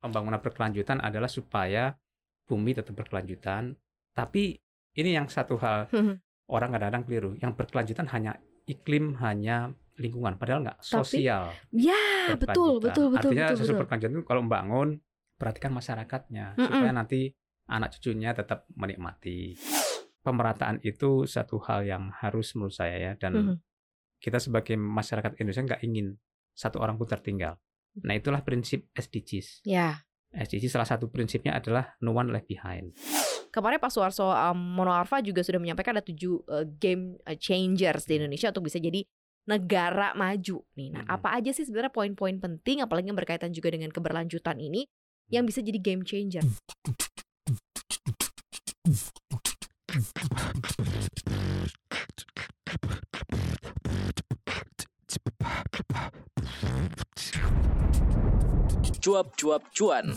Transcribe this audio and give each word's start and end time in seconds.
pembangunan 0.00 0.40
berkelanjutan 0.40 0.98
adalah 0.98 1.28
supaya 1.28 1.94
bumi 2.48 2.74
tetap 2.74 2.96
berkelanjutan. 2.96 3.76
Tapi 4.10 4.58
ini 4.96 5.10
yang 5.14 5.30
satu 5.30 5.54
hal 5.60 5.86
Mhm. 5.92 6.14
orang 6.50 6.68
kadang-kadang 6.74 7.04
keliru. 7.06 7.30
Yang 7.38 7.52
berkelanjutan 7.54 8.10
hanya 8.10 8.40
iklim, 8.66 9.14
hanya 9.22 9.70
lingkungan. 10.00 10.40
Padahal 10.40 10.64
nggak 10.66 10.80
Tapi, 10.82 10.90
sosial. 10.90 11.52
Ya, 11.70 12.34
betul, 12.34 12.80
betul, 12.82 13.12
betul, 13.12 13.16
Artinya 13.20 13.46
betul, 13.52 13.56
sesuatu 13.60 13.70
betul. 13.70 13.80
berkelanjutan 13.86 14.12
itu 14.18 14.24
kalau 14.26 14.42
membangun 14.42 14.88
perhatikan 15.36 15.72
masyarakatnya 15.72 16.46
Mm-mm. 16.56 16.66
supaya 16.66 16.92
nanti 16.92 17.20
anak 17.70 17.94
cucunya 17.96 18.34
tetap 18.34 18.66
menikmati. 18.74 19.54
Pemerataan 20.20 20.84
itu 20.84 21.24
satu 21.24 21.56
hal 21.64 21.86
yang 21.86 22.12
harus 22.12 22.52
menurut 22.52 22.74
saya 22.74 22.96
ya 22.98 23.12
dan 23.16 23.32
Mhm. 23.32 23.54
kita 24.20 24.36
sebagai 24.36 24.76
masyarakat 24.76 25.38
Indonesia 25.40 25.64
nggak 25.64 25.82
ingin 25.86 26.18
satu 26.52 26.76
orang 26.76 27.00
pun 27.00 27.08
tertinggal. 27.08 27.56
Nah 27.98 28.14
itulah 28.16 28.40
prinsip 28.46 28.86
SDGs. 28.94 29.66
Ya. 29.66 30.06
SDGs 30.30 30.78
salah 30.78 30.86
satu 30.86 31.10
prinsipnya 31.10 31.58
adalah 31.58 31.98
no 31.98 32.14
one 32.14 32.30
left 32.30 32.46
behind. 32.46 32.94
Kemarin 33.50 33.82
Pak 33.82 33.90
Suarso 33.90 34.30
um, 34.30 34.54
Monoarfa 34.78 35.18
juga 35.26 35.42
sudah 35.42 35.58
menyampaikan 35.58 35.98
ada 35.98 36.06
tujuh 36.06 36.46
uh, 36.46 36.62
game 36.78 37.18
uh, 37.26 37.34
changers 37.34 38.06
di 38.06 38.22
Indonesia 38.22 38.54
untuk 38.54 38.70
bisa 38.70 38.78
jadi 38.78 39.02
negara 39.50 40.14
maju 40.14 40.62
nih. 40.78 40.88
Nah, 40.94 41.02
Mm-mm. 41.02 41.16
apa 41.18 41.34
aja 41.34 41.50
sih 41.50 41.66
sebenarnya 41.66 41.90
poin-poin 41.90 42.38
penting 42.38 42.86
apalagi 42.86 43.10
yang 43.10 43.18
berkaitan 43.18 43.50
juga 43.50 43.74
dengan 43.74 43.90
keberlanjutan 43.90 44.62
ini 44.62 44.86
yang 45.34 45.42
bisa 45.42 45.58
jadi 45.58 45.82
game 45.82 46.06
changer? 46.06 46.46
Cuap-cuap 59.00 59.64
cuan. 59.72 60.12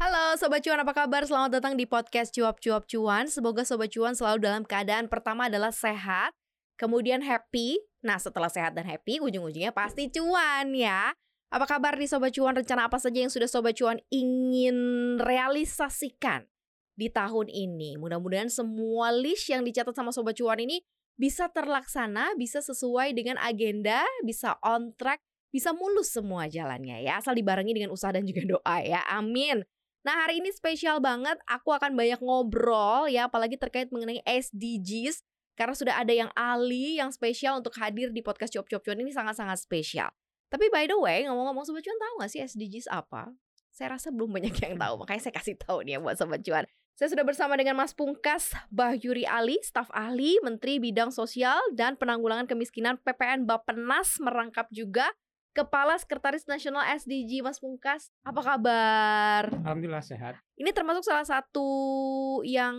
Halo 0.00 0.32
Sobat 0.40 0.64
Cuan, 0.64 0.80
apa 0.80 0.96
kabar? 0.96 1.28
Selamat 1.28 1.60
datang 1.60 1.76
di 1.76 1.84
podcast 1.84 2.32
Cuap-Cuap 2.32 2.88
Cuan. 2.88 3.28
Semoga 3.28 3.68
Sobat 3.68 3.92
Cuan 3.92 4.16
selalu 4.16 4.48
dalam 4.48 4.64
keadaan 4.64 5.12
pertama 5.12 5.52
adalah 5.52 5.68
sehat, 5.68 6.32
kemudian 6.80 7.20
happy. 7.20 7.84
Nah 8.00 8.16
setelah 8.16 8.48
sehat 8.48 8.72
dan 8.72 8.88
happy, 8.88 9.20
ujung-ujungnya 9.20 9.76
pasti 9.76 10.08
cuan 10.08 10.72
ya. 10.72 11.12
Apa 11.52 11.68
kabar 11.68 12.00
nih 12.00 12.08
Sobat 12.08 12.32
Cuan? 12.32 12.56
Rencana 12.56 12.88
apa 12.88 12.96
saja 12.96 13.20
yang 13.20 13.28
sudah 13.28 13.44
Sobat 13.44 13.76
Cuan 13.76 14.00
ingin 14.08 15.20
realisasikan 15.20 16.48
di 16.96 17.12
tahun 17.12 17.52
ini? 17.52 18.00
Mudah-mudahan 18.00 18.48
semua 18.48 19.12
list 19.12 19.52
yang 19.52 19.68
dicatat 19.68 19.92
sama 19.92 20.16
Sobat 20.16 20.32
Cuan 20.32 20.64
ini 20.64 20.80
bisa 21.20 21.52
terlaksana, 21.52 22.32
bisa 22.40 22.64
sesuai 22.64 23.12
dengan 23.12 23.36
agenda, 23.36 24.00
bisa 24.24 24.56
on 24.64 24.96
track, 24.96 25.20
bisa 25.48 25.72
mulus 25.72 26.12
semua 26.12 26.46
jalannya 26.46 27.00
ya. 27.04 27.20
Asal 27.20 27.36
dibarengi 27.36 27.72
dengan 27.72 27.92
usaha 27.92 28.12
dan 28.12 28.24
juga 28.28 28.44
doa 28.44 28.76
ya. 28.84 29.04
Amin. 29.08 29.64
Nah 30.06 30.14
hari 30.24 30.40
ini 30.40 30.54
spesial 30.54 31.02
banget, 31.02 31.36
aku 31.44 31.74
akan 31.74 31.92
banyak 31.92 32.20
ngobrol 32.22 33.10
ya, 33.10 33.26
apalagi 33.26 33.60
terkait 33.60 33.90
mengenai 33.90 34.22
SDGs. 34.24 35.24
Karena 35.58 35.74
sudah 35.74 35.98
ada 35.98 36.14
yang 36.14 36.30
ahli, 36.38 37.02
yang 37.02 37.10
spesial 37.10 37.58
untuk 37.58 37.74
hadir 37.82 38.14
di 38.14 38.22
podcast 38.22 38.54
Cuap 38.54 38.70
Cuap 38.70 38.82
Cuan 38.86 39.02
ini 39.02 39.10
sangat-sangat 39.10 39.58
spesial. 39.58 40.06
Tapi 40.48 40.70
by 40.70 40.86
the 40.86 40.94
way, 40.94 41.26
ngomong-ngomong 41.26 41.66
Sobat 41.66 41.82
Cuan 41.82 41.98
tahu 41.98 42.14
gak 42.22 42.30
sih 42.30 42.40
SDGs 42.46 42.86
apa? 42.88 43.34
Saya 43.74 43.98
rasa 43.98 44.14
belum 44.14 44.30
banyak 44.32 44.54
yang 44.54 44.78
tahu, 44.78 44.94
makanya 45.02 45.28
saya 45.28 45.34
kasih 45.34 45.58
tahu 45.58 45.82
nih 45.82 45.98
ya 45.98 45.98
buat 45.98 46.14
Sobat 46.14 46.46
Cuan. 46.46 46.64
Saya 46.98 47.14
sudah 47.14 47.22
bersama 47.22 47.54
dengan 47.54 47.78
Mas 47.78 47.94
Pungkas 47.94 48.54
Bahyuri 48.74 49.22
Ali, 49.22 49.58
staf 49.62 49.86
ahli 49.94 50.38
Menteri 50.42 50.82
Bidang 50.82 51.14
Sosial 51.14 51.58
dan 51.74 51.94
Penanggulangan 51.94 52.50
Kemiskinan 52.50 52.98
PPN 53.02 53.46
Bappenas 53.46 54.18
merangkap 54.18 54.66
juga 54.74 55.10
Kepala 55.56 55.98
Sekretaris 55.98 56.46
Nasional 56.46 56.86
SDG 56.96 57.42
Mas 57.42 57.58
Pungkas. 57.58 58.14
Apa 58.22 58.40
kabar? 58.44 59.50
Alhamdulillah 59.64 60.04
sehat. 60.04 60.38
Ini 60.54 60.70
termasuk 60.70 61.02
salah 61.02 61.26
satu 61.26 61.66
yang 62.46 62.76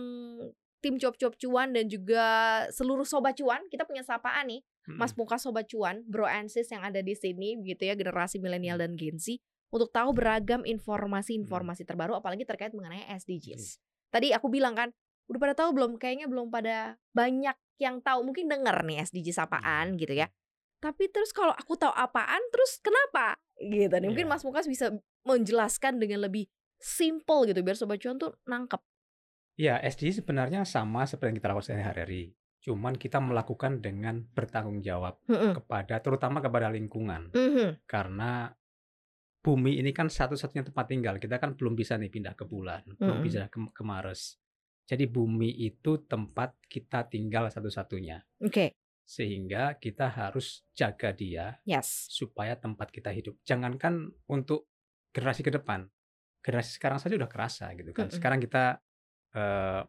tim 0.80 0.96
cuap-cuap 0.96 1.36
cuan 1.36 1.76
dan 1.76 1.86
juga 1.92 2.24
seluruh 2.72 3.04
sobat 3.04 3.36
cuan. 3.36 3.60
Kita 3.68 3.84
punya 3.84 4.00
sapaan 4.00 4.48
nih, 4.48 4.60
Mas 4.96 5.12
Pungkas 5.12 5.44
sobat 5.44 5.68
cuan, 5.68 6.02
bro 6.08 6.24
and 6.24 6.48
sis 6.48 6.72
yang 6.72 6.80
ada 6.80 7.04
di 7.04 7.12
sini 7.12 7.60
gitu 7.62 7.84
ya, 7.84 7.94
generasi 7.94 8.40
milenial 8.40 8.80
dan 8.80 8.96
Gen 8.96 9.20
Z 9.20 9.36
untuk 9.70 9.92
tahu 9.94 10.10
beragam 10.10 10.66
informasi-informasi 10.66 11.86
terbaru 11.86 12.18
apalagi 12.18 12.42
terkait 12.42 12.74
mengenai 12.74 13.06
SDGs. 13.12 13.78
Tadi 14.10 14.34
aku 14.34 14.50
bilang 14.50 14.74
kan, 14.74 14.90
udah 15.30 15.38
pada 15.38 15.54
tahu 15.54 15.70
belum? 15.76 15.94
Kayaknya 16.00 16.26
belum 16.26 16.50
pada 16.50 16.98
banyak 17.14 17.54
yang 17.78 18.02
tahu. 18.02 18.26
Mungkin 18.26 18.50
denger 18.50 18.82
nih 18.82 19.06
SDGs 19.06 19.38
apaan 19.38 19.94
gitu 19.94 20.18
ya. 20.18 20.26
Tapi 20.80 21.12
terus 21.12 21.30
kalau 21.30 21.52
aku 21.52 21.76
tahu 21.76 21.92
apaan, 21.92 22.40
terus 22.48 22.80
kenapa? 22.80 23.36
Gitu 23.60 23.92
nih. 23.92 24.08
Mungkin 24.08 24.26
Iya. 24.26 24.32
Mas 24.32 24.42
Pungkas 24.42 24.64
bisa 24.64 24.88
menjelaskan 25.28 26.00
dengan 26.00 26.24
lebih 26.24 26.48
simple 26.80 27.44
gitu 27.52 27.60
biar 27.60 27.76
sobat 27.76 28.00
cuan 28.00 28.16
tuh 28.16 28.32
nangkep. 28.48 28.80
Ya, 29.60 29.76
SDGs 29.76 30.24
sebenarnya 30.24 30.64
sama 30.64 31.04
seperti 31.04 31.36
yang 31.36 31.38
kita 31.44 31.48
lakukan 31.52 31.68
sehari-hari. 31.76 32.32
Cuman 32.64 32.96
kita 32.96 33.20
melakukan 33.20 33.84
dengan 33.84 34.24
bertanggung 34.32 34.80
jawab 34.80 35.20
Mm-mm. 35.28 35.52
kepada 35.60 36.00
terutama 36.00 36.40
kepada 36.40 36.72
lingkungan. 36.72 37.28
Mhm. 37.36 37.84
Karena 37.84 38.48
bumi 39.40 39.80
ini 39.80 39.92
kan 39.92 40.08
satu-satunya 40.08 40.64
tempat 40.72 40.88
tinggal. 40.88 41.20
Kita 41.20 41.36
kan 41.36 41.56
belum 41.56 41.76
bisa 41.76 42.00
nih 42.00 42.08
pindah 42.08 42.32
ke 42.32 42.48
bulan, 42.48 42.84
belum 42.96 43.20
Mm-mm. 43.20 43.24
bisa 43.24 43.52
ke, 43.52 43.60
ke 43.72 43.82
Mars. 43.84 44.40
Jadi 44.88 45.04
bumi 45.06 45.52
itu 45.60 46.02
tempat 46.08 46.56
kita 46.64 47.04
tinggal 47.06 47.46
satu-satunya. 47.52 48.24
Oke, 48.40 48.79
Sehingga 49.10 49.74
kita 49.82 50.06
harus 50.06 50.62
jaga 50.70 51.10
dia 51.10 51.58
yes. 51.66 52.06
supaya 52.06 52.54
tempat 52.54 52.94
kita 52.94 53.10
hidup. 53.10 53.42
Jangankan 53.42 54.06
untuk 54.30 54.70
generasi 55.10 55.42
ke 55.42 55.50
depan. 55.50 55.82
Generasi 56.38 56.78
sekarang 56.78 57.02
saja 57.02 57.18
udah 57.18 57.26
kerasa 57.26 57.74
gitu 57.74 57.90
kan. 57.90 58.06
Mm-mm. 58.06 58.14
Sekarang 58.14 58.38
kita 58.38 58.78
eh, 59.34 59.82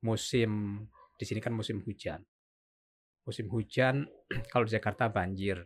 musim 0.00 0.80
di 1.20 1.24
sini 1.28 1.44
kan 1.44 1.52
musim 1.52 1.84
hujan. 1.84 2.24
Musim 3.28 3.52
hujan 3.52 4.08
kalau 4.52 4.64
di 4.64 4.72
Jakarta 4.72 5.12
banjir. 5.12 5.60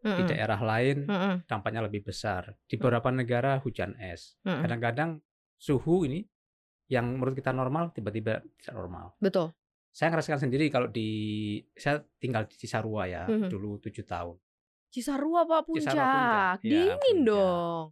Di 0.00 0.08
Mm-mm. 0.08 0.28
daerah 0.32 0.60
lain 0.64 1.04
Mm-mm. 1.04 1.44
dampaknya 1.44 1.84
lebih 1.84 2.00
besar. 2.00 2.48
Di 2.64 2.80
beberapa 2.80 3.12
negara 3.12 3.60
hujan 3.60 3.92
es. 4.00 4.40
Kadang-kadang 4.40 5.20
suhu 5.60 6.08
ini 6.08 6.24
yang 6.88 7.18
menurut 7.18 7.36
kita 7.36 7.52
normal 7.52 7.92
tiba-tiba 7.92 8.40
tidak 8.56 8.72
normal. 8.72 9.12
Betul. 9.20 9.52
Saya 9.96 10.12
ngerasakan 10.12 10.44
sendiri 10.44 10.68
kalau 10.68 10.92
di 10.92 11.08
saya 11.72 12.04
tinggal 12.20 12.44
di 12.44 12.52
Cisarua 12.52 13.08
ya 13.08 13.24
Mhm. 13.24 13.48
dulu 13.48 13.80
tujuh 13.80 14.04
tahun. 14.04 14.36
Cisarua 14.92 15.48
Pak 15.48 15.64
Puncak. 15.64 15.88
Cisarua 15.88 16.04
Puncak. 16.04 16.56
Ya, 16.60 16.68
Dingin 16.68 17.00
Puncak. 17.00 17.24
dong. 17.24 17.84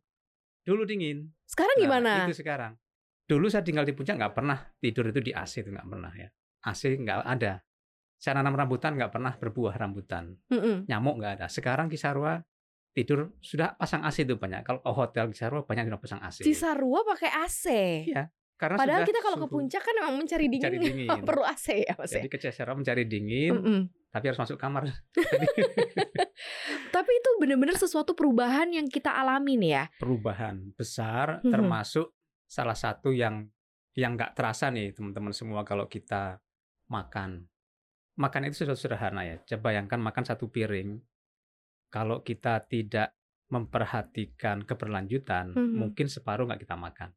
Dulu 0.65 0.83
dingin. 0.85 1.19
Sekarang 1.45 1.77
Nah, 1.77 1.83
gimana? 1.83 2.13
Itu 2.29 2.37
sekarang. 2.37 2.73
Dulu 3.25 3.49
saya 3.49 3.65
tinggal 3.65 3.89
di 3.89 3.97
puncak 3.97 4.21
nggak 4.21 4.37
pernah 4.37 4.61
tidur 4.77 5.09
itu 5.09 5.21
di 5.21 5.33
AC 5.33 5.65
itu 5.65 5.73
nggak 5.73 5.89
pernah 5.89 6.13
ya. 6.13 6.29
AC 6.61 6.93
nggak 6.95 7.25
ada. 7.25 7.65
Saya 8.17 8.33
nanam 8.37 8.53
rambutan 8.53 8.97
nggak 8.97 9.09
pernah 9.09 9.33
berbuah 9.37 9.73
rambutan. 9.73 10.37
Mm-mm. 10.53 10.85
Nyamuk 10.85 11.21
nggak 11.21 11.33
ada. 11.41 11.47
Sekarang 11.49 11.89
Kisarua 11.89 12.37
tidur 12.93 13.33
sudah 13.41 13.77
pasang 13.77 14.05
AC 14.05 14.25
itu 14.25 14.37
banyak. 14.37 14.61
Kalau 14.61 14.81
hotel 14.93 15.33
Kisarua 15.33 15.65
banyak 15.65 15.89
yang 15.89 15.97
pasang 15.97 16.21
AC. 16.21 16.45
Cisarua 16.45 17.01
pakai 17.05 17.33
AC. 17.33 17.65
Iya. 18.13 18.29
Karena 18.55 18.79
Padahal 18.79 19.03
kita 19.03 19.19
kalau 19.19 19.39
ke 19.43 19.49
puncak 19.51 19.83
kan 19.83 19.95
memang 19.99 20.15
mencari 20.15 20.47
dingin, 20.47 20.63
Mencari 20.63 20.79
dingin. 20.79 21.07
nggak 21.11 21.27
perlu 21.27 21.43
AC 21.43 21.67
ya 21.83 21.95
Mas 21.99 22.11
ya? 22.15 22.23
Jadi 22.23 22.29
ke 22.31 22.39
mencari 22.71 23.05
dingin, 23.05 23.53
Mm-mm. 23.53 23.81
tapi 24.15 24.25
harus 24.31 24.39
masuk 24.39 24.57
kamar. 24.57 24.87
Tapi 26.95 27.11
itu 27.11 27.31
benar-benar 27.43 27.75
sesuatu 27.75 28.15
perubahan 28.15 28.71
yang 28.71 28.87
kita 28.87 29.11
alami 29.11 29.59
nih 29.59 29.71
ya. 29.75 29.85
Perubahan 29.99 30.71
besar, 30.79 31.43
Mhm. 31.43 31.51
termasuk 31.51 32.15
salah 32.47 32.79
satu 32.79 33.11
yang 33.11 33.51
yang 33.95 34.15
nggak 34.15 34.35
terasa 34.35 34.71
nih 34.71 34.91
teman-teman 34.91 35.35
semua 35.35 35.63
kalau 35.63 35.87
kita 35.87 36.39
makan. 36.87 37.47
Makan 38.15 38.43
itu 38.47 38.63
sudah 38.63 38.79
sederhana 38.79 39.27
ya. 39.27 39.43
Coba 39.43 39.71
bayangkan 39.71 39.99
makan 39.99 40.23
satu 40.23 40.47
piring. 40.47 40.99
Kalau 41.91 42.23
kita 42.23 42.63
tidak 42.67 43.15
memperhatikan 43.51 44.63
keberlanjutan, 44.63 45.55
Mhm. 45.55 45.75
mungkin 45.75 46.07
separuh 46.07 46.47
nggak 46.47 46.63
kita 46.63 46.75
makan. 46.75 47.11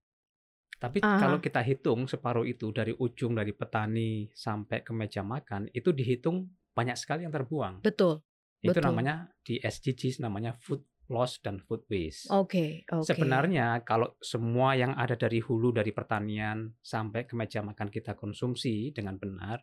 Tapi 0.77 1.01
Aha. 1.01 1.17
kalau 1.17 1.41
kita 1.41 1.65
hitung 1.65 2.05
separuh 2.05 2.45
itu 2.45 2.69
dari 2.69 2.93
ujung 2.93 3.33
dari 3.33 3.49
petani 3.49 4.29
sampai 4.29 4.85
ke 4.85 4.93
meja 4.93 5.25
makan, 5.25 5.73
itu 5.73 5.89
dihitung 5.89 6.45
banyak 6.77 6.93
sekali 6.93 7.25
yang 7.25 7.33
terbuang. 7.33 7.81
Betul. 7.81 8.21
Itu 8.61 8.77
betul. 8.77 8.85
namanya 8.85 9.25
di 9.41 9.57
SDGs 9.57 10.21
namanya 10.21 10.53
food 10.53 10.85
loss 11.09 11.41
dan 11.41 11.57
food 11.57 11.81
waste. 11.89 12.29
Oke, 12.29 12.85
oke. 12.93 13.09
Sebenarnya 13.09 13.81
kalau 13.81 14.13
semua 14.21 14.77
yang 14.77 14.93
ada 14.93 15.17
dari 15.17 15.41
hulu 15.41 15.73
dari 15.73 15.89
pertanian 15.89 16.77
sampai 16.83 17.25
ke 17.25 17.33
meja 17.33 17.65
makan 17.65 17.89
kita 17.89 18.13
konsumsi 18.13 18.93
dengan 18.93 19.17
benar, 19.17 19.57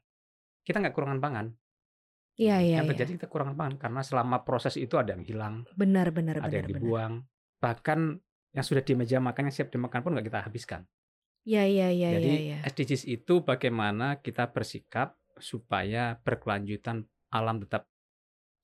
kita 0.64 0.80
nggak 0.80 0.92
kekurangan 0.96 1.20
pangan. 1.20 1.46
Iya, 2.34 2.58
iya, 2.66 2.82
yang 2.82 2.90
iya. 2.90 2.92
terjadi 2.96 3.22
kita 3.22 3.26
kekurangan 3.30 3.54
pangan 3.54 3.76
karena 3.78 4.00
selama 4.02 4.42
proses 4.42 4.74
itu 4.74 4.98
ada 4.98 5.14
yang 5.14 5.22
hilang, 5.22 5.54
Benar, 5.78 6.10
benar, 6.10 6.42
ada 6.42 6.50
benar, 6.50 6.54
yang 6.58 6.66
benar. 6.66 6.80
dibuang, 6.82 7.12
bahkan 7.62 8.18
yang 8.50 8.64
sudah 8.66 8.82
di 8.82 8.94
meja 8.98 9.22
makan 9.22 9.50
yang 9.50 9.54
siap 9.54 9.70
dimakan 9.70 10.02
pun 10.02 10.10
nggak 10.18 10.26
kita 10.26 10.40
habiskan. 10.42 10.82
Iya, 11.44 11.62
iya, 11.68 11.86
iya, 11.92 12.08
Jadi 12.16 12.32
iya, 12.32 12.40
iya. 12.40 12.56
SDGs 12.64 13.04
itu 13.04 13.44
bagaimana 13.44 14.16
kita 14.24 14.48
bersikap 14.48 15.16
supaya 15.36 16.16
berkelanjutan 16.24 17.04
alam 17.28 17.60
tetap 17.60 17.84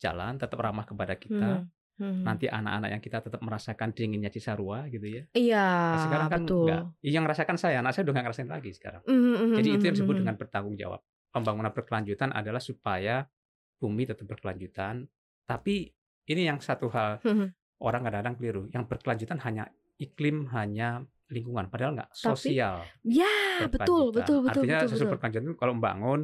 jalan, 0.01 0.41
tetap 0.41 0.57
ramah 0.57 0.89
kepada 0.89 1.13
kita, 1.21 1.61
Hmm, 1.61 1.69
Mhm. 2.01 2.25
nanti 2.25 2.47
anak-anak 2.49 2.89
yang 2.97 3.03
kita 3.05 3.21
tetap 3.21 3.41
merasakan 3.45 3.93
dinginnya 3.93 4.33
Cisarua 4.33 4.89
gitu 4.89 5.05
ya. 5.05 5.25
Iya, 5.37 5.67
Nah, 5.93 6.01
sekarang 6.01 6.29
kan 6.33 6.41
betul. 6.41 6.61
enggak. 6.65 6.83
Yang 7.05 7.25
rasakan 7.37 7.57
saya, 7.61 7.77
anak 7.85 7.93
saya 7.93 8.03
udah 8.09 8.15
nggak 8.17 8.27
ngerasain 8.33 8.49
lagi 8.49 8.71
sekarang. 8.73 9.03
Mhm, 9.05 9.21
mhm, 9.21 9.57
Jadi 9.61 9.69
itu 9.69 9.77
mhm, 9.77 9.87
yang 9.93 9.95
disebut 10.01 10.15
mhm. 10.17 10.21
dengan 10.25 10.35
bertanggung 10.41 10.77
jawab. 10.81 11.01
Pembangunan 11.31 11.73
berkelanjutan 11.77 12.31
adalah 12.33 12.63
supaya 12.65 13.29
bumi 13.77 14.09
tetap 14.09 14.25
berkelanjutan. 14.25 15.05
Tapi 15.45 15.93
ini 16.33 16.43
yang 16.49 16.65
satu 16.65 16.89
hal 16.89 17.21
Mhm. 17.21 17.47
orang 17.85 18.01
kadang-kadang 18.09 18.35
keliru. 18.41 18.63
Yang 18.73 18.85
berkelanjutan 18.89 19.39
hanya 19.45 19.69
iklim, 20.01 20.49
hanya 20.57 21.05
lingkungan. 21.31 21.71
Padahal 21.71 21.95
nggak 21.97 22.11
Tapi 22.13 22.21
sosial 22.37 22.77
Ya, 23.01 23.31
betul, 23.67 24.11
betul, 24.13 24.45
betul, 24.45 24.63
Artinya 24.63 24.79
betul, 24.85 24.89
betul. 24.93 25.11
berkelanjutan 25.17 25.45
itu 25.47 25.57
kalau 25.57 25.73
membangun 25.79 26.21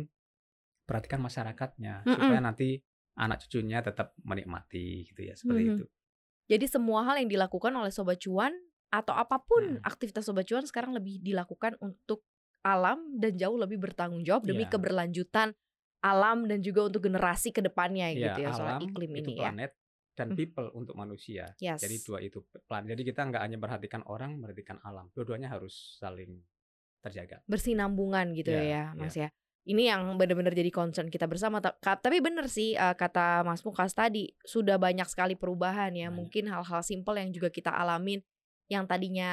perhatikan 0.86 1.18
masyarakatnya 1.18 2.06
Mhm. 2.06 2.14
supaya 2.14 2.38
nanti 2.38 2.68
anak 3.16 3.42
cucunya 3.46 3.80
tetap 3.80 4.12
menikmati 4.22 5.08
gitu 5.08 5.20
ya 5.24 5.34
seperti 5.34 5.62
Mhm. 5.62 5.74
itu. 5.78 5.84
Jadi 6.46 6.66
semua 6.70 7.02
hal 7.02 7.18
yang 7.18 7.30
dilakukan 7.32 7.74
oleh 7.74 7.90
Sobat 7.90 8.22
Cuan 8.22 8.54
atau 8.92 9.14
apa 9.16 9.42
pun 9.42 9.78
Hmm. 9.78 9.82
aktivitas 9.82 10.26
Sobat 10.26 10.46
Cuan 10.46 10.62
sekarang 10.62 10.94
lebih 10.94 11.18
dilakukan 11.18 11.74
untuk 11.82 12.22
alam 12.62 13.18
dan 13.18 13.34
jauh 13.34 13.58
lebih 13.58 13.82
bertanggung 13.82 14.22
jawab 14.22 14.46
demi 14.46 14.62
Iya. 14.62 14.70
keberlanjutan 14.70 15.54
alam 16.04 16.46
dan 16.46 16.62
juga 16.62 16.86
untuk 16.86 17.02
generasi 17.02 17.50
ke 17.50 17.58
depannya 17.62 18.14
Ya, 18.14 18.30
gitu 18.30 18.46
ya 18.46 18.50
soal 18.54 18.78
iklim 18.78 19.10
itu 19.16 19.30
ini 19.32 19.42
ya. 19.42 19.50
planet 19.50 19.70
dan 20.16 20.32
Hmm. 20.32 20.36
people 20.36 20.72
untuk 20.72 20.96
manusia. 20.96 21.52
Yes. 21.60 21.78
Jadi 21.78 22.00
dua 22.02 22.18
itu 22.18 22.40
plan. 22.64 22.82
Jadi 22.82 23.04
kita 23.04 23.20
nggak 23.22 23.42
hanya 23.44 23.58
perhatikan 23.60 24.00
orang, 24.08 24.40
perhatikan 24.40 24.80
alam. 24.80 25.12
Dua-duanya 25.12 25.46
harus 25.46 26.00
saling 26.00 26.40
terjaga. 26.98 27.38
bersinambungan 27.46 28.34
gitu 28.34 28.50
Iya, 28.50 28.58
ya 28.58 28.64
iya. 28.66 28.84
Mas 28.96 29.14
ya. 29.14 29.28
Ini 29.66 29.82
yang 29.94 30.14
benar-benar 30.14 30.54
jadi 30.54 30.70
concern 30.70 31.06
kita 31.06 31.26
bersama. 31.26 31.58
Tapi 31.58 32.18
benar 32.18 32.46
sih 32.46 32.74
eh, 32.74 32.94
kata 32.94 33.42
Mas 33.42 33.62
Mukas 33.62 33.92
tadi 33.92 34.30
sudah 34.42 34.74
banyak 34.74 35.06
sekali 35.06 35.34
perubahan 35.34 35.90
ya. 35.92 36.06
Banyak. 36.06 36.16
Mungkin 36.16 36.44
hal-hal 36.48 36.82
simpel 36.82 37.18
yang 37.18 37.30
juga 37.30 37.50
kita 37.50 37.70
alamin 37.70 38.22
yang 38.66 38.82
tadinya 38.82 39.30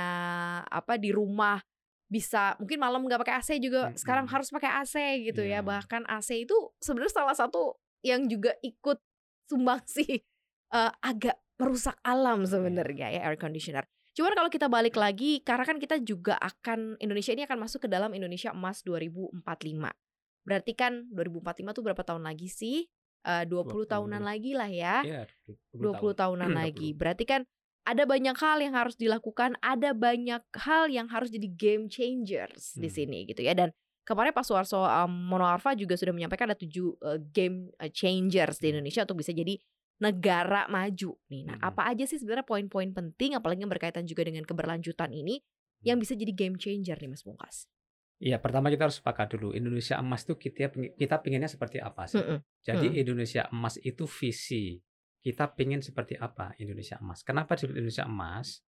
apa 0.67 0.97
di 0.97 1.09
rumah 1.09 1.57
bisa 2.05 2.53
mungkin 2.61 2.77
malam 2.77 3.01
nggak 3.01 3.21
pakai 3.25 3.35
AC 3.41 3.49
juga 3.57 3.89
Mm-mm. 3.89 3.97
sekarang 3.97 4.25
harus 4.29 4.49
pakai 4.49 4.69
AC 4.83 4.95
gitu 5.25 5.41
ya. 5.41 5.61
Iya. 5.61 5.65
Bahkan 5.65 6.05
AC 6.05 6.45
itu 6.45 6.53
sebenarnya 6.77 7.13
salah 7.13 7.33
satu 7.33 7.73
yang 8.05 8.25
juga 8.27 8.53
ikut 8.61 9.01
sumbangsi 9.49 10.05
eh, 10.73 10.91
agak 10.99 11.37
merusak 11.55 11.95
alam 12.01 12.43
sebenarnya 12.43 13.13
ya 13.13 13.19
air 13.23 13.37
conditioner. 13.37 13.85
Cuman 14.13 14.33
kalau 14.33 14.49
kita 14.49 14.69
balik 14.69 14.93
lagi 14.93 15.41
karena 15.41 15.65
kan 15.65 15.77
kita 15.77 15.97
juga 15.97 16.37
akan 16.37 16.97
Indonesia 16.97 17.33
ini 17.33 17.45
akan 17.45 17.65
masuk 17.65 17.85
ke 17.85 17.89
dalam 17.89 18.13
Indonesia 18.13 18.53
Emas 18.53 18.81
2045. 18.85 19.41
Berarti 20.43 20.71
kan 20.75 21.07
2045 21.09 21.73
tuh 21.73 21.83
berapa 21.85 22.03
tahun 22.03 22.23
lagi 22.25 22.45
sih? 22.45 22.85
Eh 23.23 23.43
20, 23.47 23.87
20. 23.87 23.93
tahunan 23.95 24.21
lagi 24.21 24.51
lah 24.53 24.67
ya. 24.69 24.95
Ya, 25.01 25.23
20 25.73 26.13
tahunan 26.13 26.49
20. 26.51 26.57
lagi. 26.61 26.89
Berarti 26.93 27.23
kan 27.23 27.41
ada 27.83 28.03
banyak 28.05 28.35
hal 28.37 28.57
yang 28.63 28.75
harus 28.75 28.95
dilakukan, 28.95 29.55
ada 29.59 29.91
banyak 29.95 30.43
hal 30.55 30.87
yang 30.91 31.07
harus 31.09 31.31
jadi 31.31 31.47
game 31.51 31.87
changers 31.87 32.75
di 32.75 32.87
Hmm. 32.87 32.95
sini 32.95 33.17
gitu 33.25 33.41
ya. 33.41 33.55
Dan 33.55 33.71
kemarin 34.03 34.35
Pak 34.35 34.45
Suarso 34.45 34.83
um, 34.83 35.09
Monoarfa 35.09 35.73
juga 35.73 35.95
sudah 35.95 36.11
menyampaikan 36.11 36.51
ada 36.51 36.59
tujuh 36.59 36.95
uh, 37.01 37.17
game 37.31 37.71
uh, 37.79 37.89
changers 37.89 38.59
di 38.59 38.69
Hmm. 38.69 38.77
Indonesia 38.77 39.07
untuk 39.07 39.23
bisa 39.23 39.31
jadi 39.31 39.55
negara 40.01 40.65
maju 40.67 41.17
nih. 41.29 41.41
Nah, 41.45 41.57
Hmm. 41.59 41.69
apa 41.69 41.81
aja 41.93 42.03
sih 42.07 42.17
sebenarnya 42.17 42.45
poin-poin 42.47 42.89
penting 42.91 43.37
apalagi 43.37 43.61
yang 43.61 43.71
berkaitan 43.71 44.07
juga 44.09 44.25
dengan 44.25 44.43
keberlanjutan 44.43 45.13
ini 45.13 45.39
yang 45.83 45.99
Hmm. 45.99 46.03
bisa 46.07 46.13
jadi 46.17 46.33
game 46.33 46.55
changer 46.57 46.97
nih 46.97 47.09
Mas 47.11 47.23
Bungkas? 47.23 47.67
Iya, 48.23 48.39
pertama 48.39 48.71
kita 48.71 48.87
harus 48.87 49.03
sepakat 49.03 49.35
dulu. 49.35 49.51
Indonesia 49.51 49.99
emas 49.99 50.23
itu 50.23 50.39
kita 50.39 50.71
kita 50.95 51.19
pinginnya 51.19 51.51
seperti 51.51 51.83
apa 51.83 52.07
sih? 52.07 52.23
Mm-mm. 52.23 52.39
Jadi 52.63 52.87
Mm. 52.95 52.99
Indonesia 53.03 53.43
emas 53.51 53.75
itu 53.83 54.07
visi. 54.07 54.79
Kita 55.19 55.51
pingin 55.51 55.83
seperti 55.83 56.15
apa 56.15 56.55
Indonesia 56.55 56.95
emas? 57.03 57.19
Kenapa 57.27 57.59
disebut 57.59 57.75
Indonesia 57.75 58.07
emas? 58.07 58.63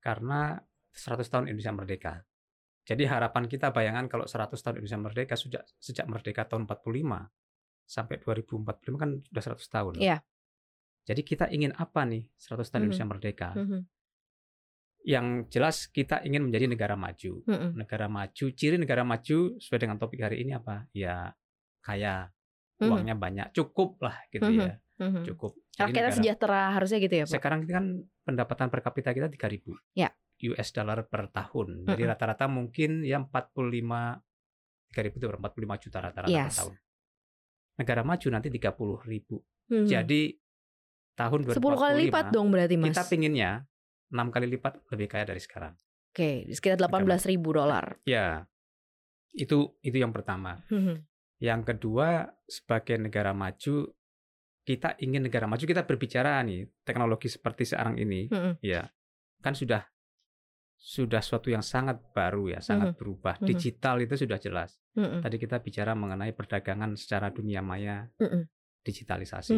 Karena 0.00 0.56
100 0.96 1.28
tahun 1.28 1.52
Indonesia 1.52 1.76
merdeka. 1.76 2.14
Jadi 2.88 3.04
harapan 3.04 3.44
kita 3.52 3.68
bayangan 3.68 4.08
kalau 4.08 4.24
100 4.24 4.64
tahun 4.64 4.80
Indonesia 4.80 5.00
merdeka 5.00 5.34
sejak 5.36 5.62
sejak 5.76 6.08
merdeka 6.08 6.48
tahun 6.48 6.64
45 6.64 7.28
sampai 7.84 8.16
2045 8.16 8.96
kan 8.96 9.10
sudah 9.28 9.42
100 9.44 9.68
tahun. 9.68 9.94
Iya. 10.00 10.16
Jadi 11.04 11.20
kita 11.22 11.48
ingin 11.48 11.72
apa 11.74 12.04
nih 12.04 12.28
100 12.36 12.68
tahun 12.68 12.80
Mhm. 12.80 12.86
Indonesia 12.86 13.06
merdeka? 13.08 13.48
Mhm. 13.56 13.80
Yang 15.00 15.26
jelas 15.48 15.76
kita 15.88 16.20
ingin 16.22 16.44
menjadi 16.44 16.68
negara 16.68 16.92
maju. 16.92 17.40
Mm-mm. 17.48 17.72
Negara 17.72 18.04
maju, 18.04 18.44
ciri 18.52 18.76
negara 18.76 19.00
maju 19.00 19.56
sesuai 19.56 19.80
dengan 19.80 19.96
topik 19.96 20.20
hari 20.20 20.44
ini 20.44 20.52
apa? 20.52 20.84
Ya 20.92 21.32
kaya, 21.80 22.28
Mhm. 22.76 22.88
uangnya 22.92 23.16
banyak, 23.16 23.46
cukup 23.56 23.96
lah 24.04 24.20
gitu 24.28 24.44
Mhm. 24.44 24.60
ya. 24.60 24.76
Mhm. 25.00 25.24
Cukup. 25.32 25.56
Jadi 25.72 25.96
Rakyatnya 25.96 26.12
sejahtera 26.12 26.60
harusnya 26.76 26.98
gitu 27.00 27.14
ya 27.16 27.24
Pak? 27.24 27.32
sekarang 27.32 27.58
ini 27.64 27.72
kan 27.72 27.86
pendapatan 28.28 28.68
per 28.68 28.80
kapita 28.84 29.16
kita 29.16 29.32
3000 29.32 29.72
Ya. 29.96 30.12
US 30.52 30.68
dollar 30.70 31.08
per 31.08 31.32
tahun. 31.32 31.88
Jadi 31.88 32.02
rata-rata 32.04 32.44
mungkin 32.44 33.00
ya 33.00 33.16
45 33.16 34.20
3000 34.92 35.16
itu 35.16 35.24
berapa? 35.24 35.40
45 35.48 35.80
juta 35.80 35.98
rata-rata 36.04 36.28
per 36.28 36.44
Yes. 36.44 36.60
tahun. 36.60 36.74
Negara 37.80 38.02
maju 38.04 38.26
nanti 38.28 38.48
30 38.52 39.00
ribu. 39.00 39.40
Mhm. 39.72 39.88
Jadi 39.88 40.36
tahun 41.20 41.40
2045 41.44 41.60
10 41.60 41.84
kali 41.84 41.96
lipat 42.08 42.24
dong 42.32 42.48
berarti 42.48 42.74
Mas. 42.80 42.88
kita 42.96 43.02
pinginnya 43.06 43.50
6 44.08 44.32
kali 44.32 44.46
lipat 44.48 44.72
lebih 44.88 45.06
kaya 45.06 45.24
dari 45.28 45.38
sekarang. 45.38 45.76
Oke, 46.10 46.48
sekitar 46.50 46.80
18 46.80 47.28
ribu 47.28 47.54
dolar. 47.54 48.00
Ya, 48.02 48.48
itu 49.30 49.76
itu 49.80 49.96
yang 50.00 50.10
pertama. 50.10 50.58
Mhm. 50.72 51.06
Yang 51.40 51.62
kedua, 51.72 52.26
sebagai 52.44 52.98
negara 52.98 53.30
maju, 53.32 53.94
kita 54.66 54.98
ingin 54.98 55.24
negara 55.24 55.46
maju. 55.46 55.62
Kita 55.62 55.86
berbicara 55.86 56.42
nih 56.42 56.66
teknologi 56.82 57.30
seperti 57.30 57.64
sekarang 57.64 57.96
ini, 57.96 58.26
Mhm. 58.28 58.58
ya 58.60 58.90
kan 59.40 59.54
sudah 59.54 59.86
sudah 60.80 61.20
suatu 61.20 61.52
yang 61.52 61.60
sangat 61.60 62.00
baru 62.16 62.56
ya, 62.56 62.60
sangat 62.64 62.96
berubah. 62.96 63.36
Mhm. 63.38 63.46
Digital 63.52 64.00
itu 64.00 64.16
sudah 64.16 64.40
jelas. 64.40 64.80
Tadi 64.96 65.36
kita 65.36 65.60
bicara 65.60 65.92
mengenai 65.92 66.32
perdagangan 66.32 66.96
secara 66.96 67.28
dunia 67.30 67.60
maya, 67.60 68.08
digitalisasi. 68.82 69.54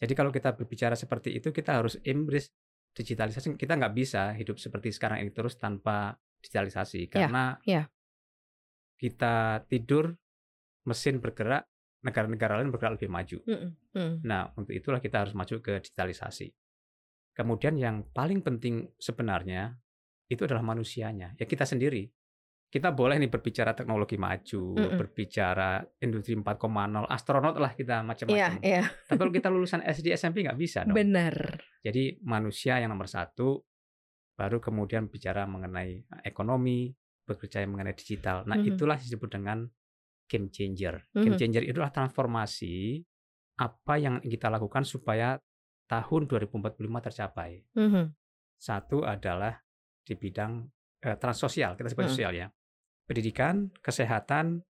Jadi 0.00 0.12
kalau 0.16 0.32
kita 0.32 0.56
berbicara 0.56 0.96
seperti 0.96 1.36
itu, 1.36 1.52
kita 1.52 1.76
harus 1.76 2.00
embrace 2.08 2.48
digitalisasi. 2.96 3.54
Kita 3.54 3.76
nggak 3.76 3.94
bisa 3.94 4.32
hidup 4.32 4.56
seperti 4.56 4.90
sekarang 4.90 5.20
ini 5.20 5.30
terus 5.30 5.60
tanpa 5.60 6.16
digitalisasi, 6.40 7.12
karena 7.12 7.60
ya. 7.68 7.84
kita 8.96 9.64
tidur, 9.68 10.16
mesin 10.88 11.20
bergerak, 11.20 11.68
negara-negara 12.00 12.60
lain 12.60 12.72
bergerak 12.72 12.96
lebih 12.96 13.12
maju. 13.12 13.38
Mhm. 13.44 13.70
Mhm. 13.92 14.14
Nah, 14.24 14.48
untuk 14.56 14.72
itulah 14.72 15.04
kita 15.04 15.24
harus 15.24 15.36
maju 15.36 15.60
ke 15.60 15.84
digitalisasi. 15.84 16.48
Kemudian 17.36 17.76
yang 17.76 18.08
paling 18.10 18.40
penting 18.40 18.88
sebenarnya 18.96 19.76
itu 20.32 20.44
adalah 20.48 20.64
manusianya, 20.64 21.36
ya 21.36 21.44
kita 21.44 21.68
sendiri. 21.68 22.08
Kita 22.70 22.94
boleh 22.94 23.18
nih 23.18 23.26
berbicara 23.26 23.74
teknologi 23.74 24.14
maju, 24.14 24.78
Mm-mm. 24.78 24.94
berbicara 24.94 25.82
industri 25.98 26.38
4.0, 26.38 27.02
astronot 27.04 27.58
lah 27.58 27.74
kita 27.74 27.98
Iya, 27.98 28.06
macam-macam. 28.06 28.52
iya. 28.62 28.82
Tapi 28.86 29.18
kalau 29.18 29.32
kita 29.34 29.48
lulusan 29.50 29.82
SD 29.82 30.14
SMP 30.14 30.46
nggak 30.46 30.54
bisa 30.54 30.86
dong. 30.86 30.94
Benar. 30.94 31.34
Jadi 31.82 32.22
manusia 32.22 32.78
yang 32.78 32.94
nomor 32.94 33.10
satu, 33.10 33.58
baru 34.38 34.62
kemudian 34.62 35.10
bicara 35.10 35.50
mengenai 35.50 36.06
ekonomi, 36.22 36.94
berbicara 37.26 37.66
mengenai 37.66 37.92
digital. 37.92 38.46
Nah 38.46 38.54
Mhm. 38.54 38.66
itulah 38.70 38.94
disebut 38.94 39.28
dengan 39.28 39.66
game 40.30 40.46
changer. 40.48 41.10
Game 41.10 41.34
Mhm. 41.34 41.40
changer 41.42 41.62
itu 41.66 41.74
adalah 41.74 41.90
transformasi 41.90 43.02
apa 43.58 43.98
yang 43.98 44.22
kita 44.22 44.46
lakukan 44.46 44.86
supaya 44.86 45.34
tahun 45.84 46.30
2045 46.30 47.02
tercapai. 47.02 47.66
Mhm. 47.74 48.14
Satu 48.56 49.02
adalah 49.02 49.58
di 50.00 50.14
bidang 50.14 50.70
eh, 51.00 51.16
transsosial, 51.16 51.80
kita 51.80 51.88
sebut 51.88 52.04
Mhm. 52.06 52.12
sosial 52.12 52.32
ya. 52.36 52.46
Pendidikan, 53.10 53.74
kesehatan, 53.82 54.62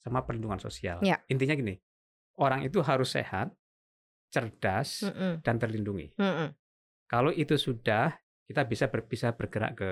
sama 0.00 0.24
perlindungan 0.24 0.56
sosial. 0.56 1.04
Ya. 1.04 1.20
Intinya 1.28 1.52
gini, 1.52 1.76
orang 2.40 2.64
itu 2.64 2.80
harus 2.80 3.12
sehat, 3.12 3.52
cerdas, 4.32 5.04
Mhm. 5.04 5.44
dan 5.44 5.60
terlindungi. 5.60 6.16
Mhm. 6.16 6.48
Kalau 7.04 7.28
itu 7.28 7.60
sudah, 7.60 8.16
kita 8.48 8.64
bisa 8.64 8.88
ber- 8.88 9.04
bisa 9.04 9.36
bergerak 9.36 9.76
ke 9.76 9.90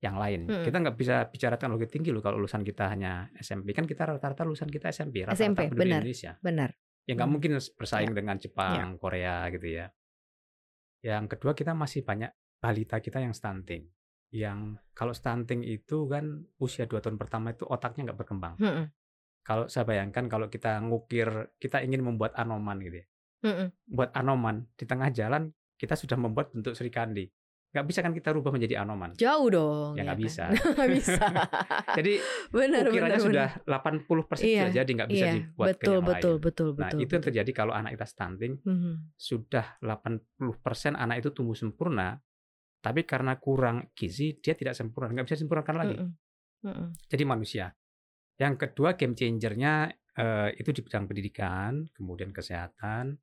yang 0.00 0.16
lain. 0.16 0.44
Mm. 0.44 0.64
Kita 0.64 0.76
nggak 0.84 0.96
bisa 0.96 1.16
bicara 1.28 1.56
teknologi 1.56 1.88
tinggi 1.88 2.12
loh 2.12 2.20
kalau 2.20 2.36
lulusan 2.36 2.60
kita 2.60 2.92
hanya 2.92 3.28
SMP. 3.36 3.72
Kan 3.72 3.84
kita 3.84 4.04
rata-rata 4.04 4.44
lulusan 4.44 4.68
kita 4.68 4.88
SMP, 4.88 5.24
rata-rata 5.24 5.36
SMP, 5.36 5.72
benar. 5.72 6.00
Indonesia. 6.04 6.36
Benar. 6.40 6.76
Ya 7.04 7.12
nggak 7.12 7.24
Mm. 7.24 7.32
mungkin 7.32 7.52
bersaing 7.56 8.12
dengan 8.12 8.36
Jepang, 8.36 8.96
Korea 8.96 9.48
gitu 9.48 9.64
ya. 9.80 9.88
Yang 11.00 11.36
kedua 11.36 11.52
kita 11.52 11.72
masih 11.72 12.04
banyak 12.04 12.28
balita 12.56 13.00
kita 13.00 13.20
yang 13.20 13.32
stunting. 13.32 13.88
Yang 14.34 14.58
kalau 14.90 15.14
stunting 15.14 15.62
itu 15.62 16.10
kan 16.10 16.26
usia 16.58 16.84
dua 16.84 16.98
tahun 16.98 17.14
pertama 17.14 17.54
itu 17.54 17.62
otaknya 17.64 18.10
nggak 18.10 18.18
berkembang. 18.18 18.58
Mhm. 18.58 18.84
Kalau 19.40 19.68
saya 19.68 19.84
bayangkan 19.84 20.26
kalau 20.26 20.48
kita 20.48 20.80
ngukir, 20.80 21.28
kita 21.54 21.78
ingin 21.80 22.02
membuat 22.02 22.34
anoman 22.34 22.80
gitu 22.80 22.98
ya. 22.98 23.06
Mhm. 23.44 23.66
Buat 23.86 24.10
anoman 24.12 24.66
di 24.74 24.84
tengah 24.84 25.08
jalan 25.08 25.52
kita 25.76 25.94
sudah 25.94 26.16
membuat 26.16 26.50
bentuk 26.50 26.74
Sri 26.74 26.90
Kandi. 26.90 27.30
nggak 27.70 27.90
bisa 27.90 28.06
kan 28.06 28.14
kita 28.14 28.30
rubah 28.30 28.54
menjadi 28.54 28.86
anoman. 28.86 29.18
Jauh 29.18 29.50
dong. 29.50 29.98
Ya 29.98 30.06
nggak 30.06 30.14
kan? 30.14 30.22
bisa. 30.22 30.44
Nggak 30.78 30.90
bisa. 30.94 31.18
Jadi 31.98 32.12
benar 32.48 32.86
ukirannya 32.86 33.18
benar. 33.18 33.26
sudah 33.26 33.48
80 33.66 34.30
persen 34.30 34.46
Iya, 34.46 34.60
sudah 34.62 34.74
jadi 34.76 34.90
nggak 34.94 35.10
bisa 35.10 35.24
iya, 35.26 35.32
dibuat 35.34 35.66
ke 35.66 35.70
betul 35.74 35.90
yang 35.92 36.04
betul 36.06 36.34
lain. 36.34 36.44
betul 36.46 36.68
Nah 36.70 36.74
betul. 36.86 36.98
itu 37.02 37.10
yang 37.10 37.24
terjadi 37.26 37.50
kalau 37.50 37.72
anak 37.74 37.90
kita 37.92 38.06
stunting 38.06 38.52
Mhm. 38.62 38.92
sudah 39.18 39.66
80 39.82 40.22
persen 40.56 40.94
anak 40.94 41.18
itu 41.18 41.34
tumbuh 41.34 41.58
sempurna, 41.58 42.22
tapi 42.84 43.08
karena 43.08 43.40
kurang 43.40 43.88
gizi 43.96 44.36
dia 44.36 44.52
tidak 44.52 44.76
sempurna, 44.76 45.08
nggak 45.16 45.24
bisa 45.24 45.40
disempurnakan 45.40 45.76
lagi. 45.80 45.96
Mm-mm. 45.96 46.12
Mm-mm. 46.68 46.88
Jadi 47.08 47.24
manusia. 47.24 47.72
Yang 48.36 48.54
kedua 48.68 48.92
game 49.00 49.16
changernya 49.16 49.88
eh, 50.14 50.54
itu 50.60 50.70
di 50.70 50.78
bidang 50.84 51.08
pendidikan, 51.10 51.82
kemudian 51.90 52.30
kesehatan, 52.30 53.18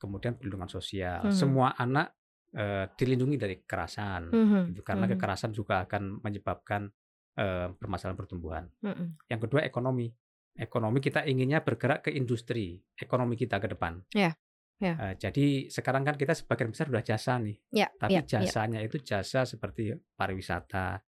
kemudian 0.00 0.38
perlindungan 0.38 0.70
sosial. 0.70 1.28
Mhm. 1.28 1.34
Semua 1.34 1.74
anak 1.74 2.14
eh, 2.54 2.86
dilindungi 2.94 3.34
dari 3.34 3.58
kekerasan, 3.58 4.30
Mhm. 4.30 4.60
gitu. 4.70 4.86
karena 4.86 5.10
Mhm. 5.10 5.18
kekerasan 5.18 5.50
juga 5.50 5.82
akan 5.82 6.22
menyebabkan 6.22 6.86
eh, 7.34 7.66
permasalahan 7.74 8.14
pertumbuhan. 8.14 8.64
Mm-mm. 8.78 9.18
Yang 9.26 9.40
kedua 9.50 9.66
ekonomi. 9.66 10.06
Ekonomi 10.54 11.02
kita 11.02 11.26
inginnya 11.26 11.66
bergerak 11.66 12.06
ke 12.06 12.14
industri, 12.14 12.78
ekonomi 12.94 13.34
kita 13.34 13.58
ke 13.58 13.74
depan. 13.74 13.98
Ya, 14.14 14.38
ya. 14.78 14.94
Eh, 14.96 15.14
jadi 15.16 15.46
sekarang 15.68 16.02
kan 16.02 16.14
kita 16.14 16.32
sebagian 16.32 16.70
besar 16.70 16.86
sudah 16.88 17.02
jasa 17.02 17.38
nih, 17.38 17.56
Ya, 17.70 17.88
tapi 17.94 18.14
ya, 18.14 18.22
ya. 18.22 18.40
jasanya 18.40 18.80
itu 18.80 18.98
jasa 18.98 19.42
seperti 19.42 19.90
pariwisata, 20.14 21.02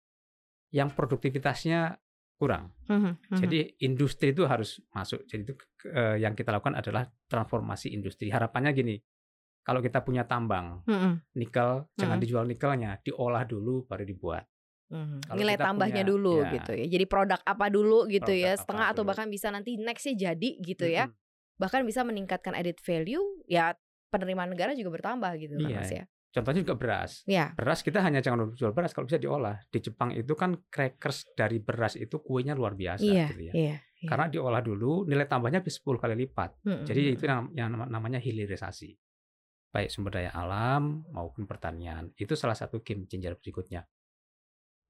yang 0.70 0.90
produktivitasnya 0.90 1.96
kurang. 2.36 2.76
Mhm, 2.86 3.32
mhm. 3.32 3.38
Jadi 3.40 3.58
industri 3.80 4.30
itu 4.30 4.44
harus 4.44 4.78
masuk. 4.90 5.24
Jadi 5.24 5.42
itu 5.42 5.54
eh, 5.88 6.20
yang 6.20 6.32
kita 6.32 6.52
lakukan 6.52 6.76
adalah 6.76 7.06
transformasi 7.24 7.90
industri. 7.90 8.28
Harapannya 8.28 8.70
gini, 8.70 8.96
kalau 9.62 9.80
kita 9.80 10.02
punya 10.02 10.22
tambang 10.22 10.84
Mhm, 10.84 11.32
nikel, 11.34 11.88
jangan 11.96 12.18
Mhm. 12.18 12.22
dijual 12.22 12.44
nikelnya, 12.44 13.00
diolah 13.00 13.42
dulu 13.42 13.82
baru 13.84 14.04
dibuat. 14.04 14.44
Kalau 14.86 15.34
Nilai 15.34 15.58
tambahnya 15.58 16.06
punya- 16.06 16.10
dulu 16.14 16.34
ya. 16.40 16.52
gitu 16.54 16.72
ya. 16.72 16.86
Jadi 16.86 17.04
produk 17.06 17.40
apa 17.42 17.66
dulu 17.66 18.06
gitu 18.06 18.22
Produk 18.22 18.38
ya, 18.38 18.52
setengah 18.54 18.86
atau 18.86 19.02
dulu. 19.02 19.10
bahkan 19.10 19.26
bisa 19.26 19.50
nanti 19.50 19.74
nextnya 19.74 20.14
jadi 20.30 20.50
gitu 20.62 20.86
ya. 20.86 21.10
Bahkan 21.56 21.82
bisa 21.82 22.04
meningkatkan 22.04 22.52
added 22.52 22.76
value, 22.78 23.22
ya 23.44 23.72
penerimaan 24.06 24.52
negara 24.52 24.72
juga 24.72 24.92
bertambah 24.92 25.32
gitu 25.36 25.56
kan 25.56 25.66
Iya. 25.66 25.78
mas 25.78 25.92
ya. 25.92 26.04
Contohnya 26.30 26.60
juga 26.68 26.76
beras. 26.76 27.24
Ya. 27.24 27.56
Beras 27.56 27.80
kita 27.80 28.04
hanya 28.04 28.20
jangan 28.20 28.52
jual 28.52 28.76
beras 28.76 28.92
kalau 28.92 29.08
bisa 29.08 29.16
diolah. 29.16 29.56
Di 29.72 29.80
Jepang 29.80 30.12
itu 30.12 30.36
kan 30.36 30.60
crackers 30.68 31.32
dari 31.32 31.56
beras 31.58 31.96
itu 31.96 32.20
kuenya 32.20 32.52
luar 32.52 32.76
biasa 32.76 33.00
Iya, 33.00 33.32
gitu 33.32 33.40
ya. 33.40 33.52
iya. 33.56 33.76
iya. 33.80 34.08
Karena 34.08 34.28
diolah 34.28 34.60
dulu 34.60 35.08
nilai 35.08 35.24
tambahnya 35.24 35.64
bisa 35.64 35.80
10 35.80 35.96
kali 35.96 36.12
lipat. 36.12 36.60
Mm-mm. 36.68 36.84
Jadi 36.84 37.00
itu 37.16 37.24
yang, 37.24 37.48
yang 37.56 37.72
nama- 37.72 37.88
namanya 37.88 38.20
hilirisasi. 38.20 38.92
Baik 39.72 39.88
sumber 39.88 40.20
daya 40.20 40.36
alam 40.36 41.08
maupun 41.08 41.48
pertanian. 41.48 42.12
Itu 42.14 42.36
salah 42.36 42.52
satu 42.54 42.84
game 42.84 43.08
changer 43.08 43.40
berikutnya. 43.40 43.88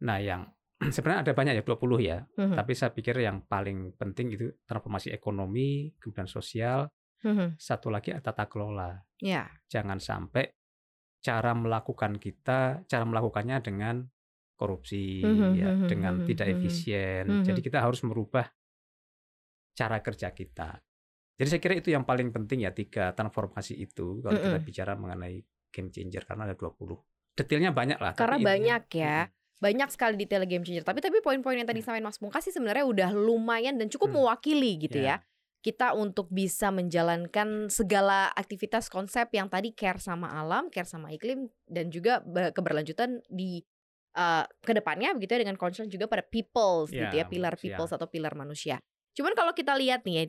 Nah, 0.02 0.18
yang 0.18 0.50
sebenarnya 0.94 1.20
ada 1.28 1.32
banyak 1.32 1.54
ya 1.56 1.64
20 1.64 1.98
ya. 2.04 2.18
Mhm, 2.36 2.54
Tapi 2.56 2.72
saya 2.76 2.90
pikir 2.92 3.16
yang 3.20 3.44
paling 3.48 3.96
penting 3.96 4.36
itu 4.36 4.52
transformasi 4.68 5.12
ekonomi, 5.12 5.92
kemudian 5.96 6.28
sosial, 6.28 6.88
mhm. 7.24 7.56
satu 7.56 7.88
lagi 7.88 8.12
tata 8.20 8.44
kelola. 8.46 8.96
Ya. 9.20 9.48
Jangan 9.72 9.96
sampai 10.00 10.52
cara 11.24 11.56
melakukan 11.56 12.20
kita, 12.20 12.86
cara 12.86 13.04
melakukannya 13.08 13.58
dengan 13.64 14.04
korupsi, 14.56 15.20
Mhm, 15.20 15.50
ya, 15.52 15.68
mhm, 15.68 15.88
dengan 15.88 16.14
mhm, 16.20 16.26
tidak 16.32 16.46
mhm. 16.48 16.54
efisien. 16.56 17.24
Mhm. 17.28 17.44
Jadi 17.44 17.60
kita 17.60 17.78
harus 17.84 18.00
merubah 18.04 18.48
cara 19.76 20.00
kerja 20.00 20.32
kita. 20.32 20.80
Jadi 21.36 21.48
saya 21.52 21.60
kira 21.60 21.74
itu 21.76 21.92
yang 21.92 22.08
paling 22.08 22.32
penting 22.32 22.64
ya 22.64 22.72
tiga 22.72 23.12
transformasi 23.12 23.76
itu 23.76 24.24
kalau 24.24 24.40
kita 24.40 24.56
Mm-mm. 24.56 24.64
bicara 24.64 24.96
mengenai 24.96 25.36
game 25.68 25.92
changer 25.92 26.24
karena 26.24 26.48
ada 26.48 26.56
20. 26.56 26.96
Detailnya 27.36 27.76
banyak 27.76 28.00
lah. 28.00 28.16
Karena 28.16 28.40
banyak 28.40 28.82
ya. 28.96 29.28
Banyak 29.56 29.88
sekali 29.88 30.20
detail 30.20 30.44
game 30.44 30.62
changer. 30.62 30.84
Tapi 30.84 31.00
tapi 31.00 31.24
poin-poin 31.24 31.56
yang 31.56 31.64
tadi 31.64 31.80
disampaikan 31.80 32.12
Mas 32.12 32.20
Mungkas 32.20 32.44
sih 32.44 32.52
sebenarnya 32.52 32.84
udah 32.84 33.10
lumayan 33.12 33.80
dan 33.80 33.88
cukup 33.88 34.12
Hmm. 34.12 34.20
mewakili 34.20 34.76
gitu 34.76 35.00
ya. 35.00 35.16
Ya. 35.20 35.24
Kita 35.64 35.96
untuk 35.96 36.30
bisa 36.30 36.70
menjalankan 36.70 37.66
segala 37.72 38.30
aktivitas 38.30 38.86
konsep 38.86 39.26
yang 39.34 39.48
tadi 39.50 39.72
care 39.72 39.98
sama 39.98 40.30
alam, 40.30 40.68
care 40.70 40.86
sama 40.86 41.10
iklim 41.10 41.48
dan 41.66 41.90
juga 41.90 42.20
be- 42.22 42.52
keberlanjutan 42.54 43.18
di 43.26 43.64
uh, 44.14 44.44
ke 44.62 44.72
depannya 44.72 45.16
begitu 45.16 45.34
ya 45.34 45.40
dengan 45.42 45.58
concern 45.58 45.90
juga 45.90 46.06
pada 46.06 46.22
peoples 46.22 46.92
gitu 46.92 47.14
ya, 47.16 47.26
pilar 47.26 47.56
manusia. 47.56 47.64
peoples 47.74 47.92
atau 47.92 48.06
pilar 48.06 48.32
manusia. 48.38 48.76
Cuman 49.16 49.32
kalau 49.34 49.50
kita 49.56 49.74
lihat 49.74 50.04
nih 50.06 50.14
ya, 50.14 50.24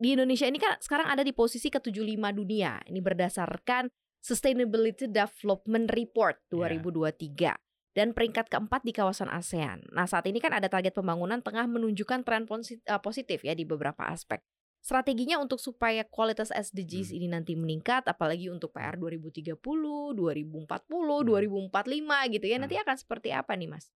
di 0.00 0.08
Indonesia 0.16 0.48
ini 0.48 0.56
kan 0.56 0.80
sekarang 0.80 1.06
ada 1.06 1.20
di 1.20 1.30
posisi 1.30 1.68
ke-75 1.68 2.24
dunia. 2.34 2.80
Ini 2.88 2.98
berdasarkan 2.98 3.92
Sustainability 4.20 5.06
Development 5.06 5.86
Report 5.92 6.36
Ya. 6.50 6.72
2023 6.76 7.69
dan 7.90 8.14
peringkat 8.14 8.46
keempat 8.46 8.86
di 8.86 8.94
kawasan 8.94 9.26
ASEAN. 9.26 9.90
Nah, 9.90 10.06
saat 10.06 10.22
ini 10.30 10.38
kan 10.38 10.54
ada 10.54 10.70
target 10.70 10.94
pembangunan 10.94 11.42
tengah 11.42 11.66
menunjukkan 11.66 12.22
tren 12.22 12.46
eh, 12.46 13.00
positif 13.02 13.42
ya 13.42 13.54
di 13.54 13.66
beberapa 13.66 14.06
aspek. 14.06 14.38
Strateginya 14.80 15.36
untuk 15.36 15.60
supaya 15.60 16.08
kualitas 16.08 16.48
SDGs 16.48 17.12
Hmm. 17.12 17.16
ini 17.20 17.26
nanti 17.28 17.52
meningkat 17.52 18.08
apalagi 18.08 18.48
untuk 18.48 18.72
PR 18.72 18.96
2030, 18.96 20.16
2040, 20.16 21.20
Hmm. 21.20 21.28
2045 21.28 22.16
gitu 22.32 22.46
ya. 22.48 22.56
Nanti 22.56 22.80
Hmm. 22.80 22.84
akan 22.88 22.96
seperti 22.96 23.28
apa 23.28 23.52
nih, 23.60 23.68
Mas? 23.68 23.92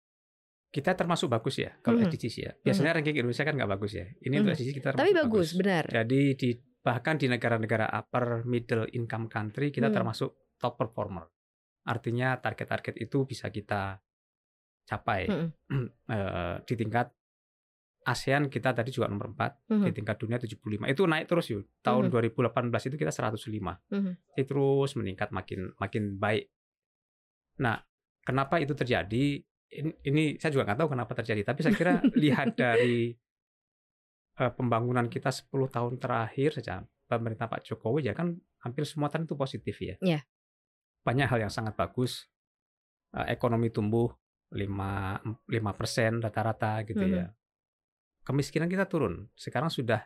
Kita 0.68 0.92
termasuk 0.92 1.30
bagus 1.30 1.56
ya 1.56 1.72
kalau 1.80 2.02
Mhm. 2.02 2.10
SDGs 2.10 2.36
ya. 2.36 2.50
Biasanya 2.60 2.98
ranking 3.00 3.16
Indonesia 3.16 3.46
kan 3.46 3.54
nggak 3.56 3.70
bagus 3.78 3.92
ya. 3.94 4.06
Ini 4.20 4.34
untuk 4.42 4.52
Mhm. 4.52 4.58
SDGs 4.60 4.76
kita 4.76 4.88
Tapi 4.92 4.98
termasuk 5.14 5.22
bagus, 5.24 5.48
benar. 5.56 5.84
Jadi 5.88 6.20
di 6.34 6.48
bahkan 6.84 7.16
di 7.16 7.26
negara-negara 7.32 7.86
upper 7.88 8.44
middle 8.44 8.84
income 8.92 9.30
country 9.32 9.72
kita 9.72 9.88
Hmm. 9.88 9.96
termasuk 10.02 10.36
top 10.60 10.76
performer. 10.76 11.24
Artinya 11.84 12.36
target-target 12.36 12.94
itu 12.96 13.24
bisa 13.24 13.48
kita 13.48 14.00
capai 14.84 15.28
Mm-mm. 15.28 15.86
Eh, 16.12 16.56
di 16.64 16.74
tingkat 16.76 17.08
ASEAN 18.04 18.52
kita 18.52 18.76
tadi 18.76 18.92
juga 18.92 19.08
nomor 19.08 19.32
4, 19.32 19.72
Mhm. 19.72 19.84
di 19.88 19.92
tingkat 19.96 20.16
dunia 20.20 20.36
75. 20.36 20.84
Itu 20.84 21.08
naik 21.08 21.24
terus 21.24 21.48
yuk. 21.48 21.64
Tahun 21.80 22.08
Mhm. 22.08 22.12
2018 22.12 22.84
itu 22.84 22.96
kita 22.96 23.08
105. 23.08 23.80
Mhm. 23.88 24.36
Itu 24.36 24.44
terus 24.44 24.92
meningkat 24.92 25.32
makin 25.32 25.72
makin 25.80 26.20
baik. 26.20 26.52
Nah, 27.60 27.80
kenapa 28.20 28.60
itu 28.60 28.76
terjadi? 28.76 29.40
Ini, 29.74 29.90
ini 30.04 30.22
saya 30.36 30.52
juga 30.52 30.68
nggak 30.68 30.84
tahu 30.84 30.90
kenapa 30.92 31.12
terjadi, 31.16 31.42
tapi 31.42 31.64
saya 31.64 31.74
kira 31.74 31.94
lihat 32.22 32.52
dari 32.54 33.16
eh, 34.34 34.52
pembangunan 34.52 35.06
kita 35.06 35.30
10 35.30 35.70
tahun 35.70 35.96
terakhir 35.96 36.58
saja 36.58 36.82
pemerintah 37.06 37.46
Pak 37.46 37.62
Jokowi 37.62 38.04
ya 38.04 38.12
kan 38.12 38.34
hampir 38.60 38.82
semua 38.84 39.08
tren 39.08 39.24
itu 39.24 39.32
positif 39.34 39.78
ya. 39.78 39.94
Iya. 40.02 40.20
Banyak 41.04 41.28
hal 41.28 41.38
yang 41.46 41.52
sangat 41.52 41.76
bagus. 41.76 42.26
Eh, 43.14 43.30
ekonomi 43.30 43.70
tumbuh 43.70 44.08
5 44.50 45.72
persen 45.76 46.18
rata-rata 46.18 46.82
gitu 46.82 47.04
Mhm. 47.04 47.14
ya. 47.14 47.26
Kemiskinan 48.24 48.66
kita 48.66 48.88
turun. 48.88 49.28
Sekarang 49.36 49.68
sudah 49.68 50.02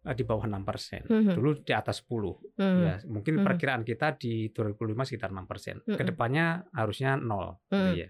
eh, 0.00 0.16
di 0.16 0.24
bawah 0.24 0.48
6 0.48 0.64
persen. 0.64 1.04
Mhm. 1.04 1.36
Dulu 1.36 1.60
di 1.60 1.76
atas 1.76 2.00
10. 2.00 2.40
Mhm. 2.56 2.80
Ya, 2.80 2.94
mungkin 3.04 3.36
Mhm. 3.36 3.44
perkiraan 3.44 3.84
kita 3.84 4.16
di 4.16 4.48
2005 4.48 5.04
sekitar 5.04 5.28
6 5.28 5.44
persen. 5.44 5.84
Mhm. 5.84 5.92
Ke 5.92 6.02
depannya 6.08 6.64
harusnya 6.72 7.20
nol. 7.20 7.60
gitu 7.68 7.76
Mhm. 7.76 8.00
ya. 8.00 8.08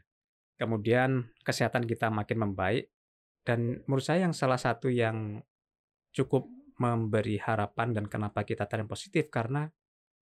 Kemudian 0.55 1.11
kesehatan 1.43 1.91
kita 1.91 2.07
makin 2.15 2.47
membaik 2.47 2.95
dan 3.43 3.83
menurut 3.91 4.07
saya 4.07 4.23
yang 4.23 4.31
salah 4.31 4.55
satu 4.55 4.87
yang 4.87 5.43
cukup 6.15 6.47
memberi 6.79 7.43
harapan 7.43 7.91
dan 7.91 8.07
kenapa 8.07 8.47
kita 8.47 8.71
tren 8.71 8.87
positif 8.87 9.27
karena 9.27 9.67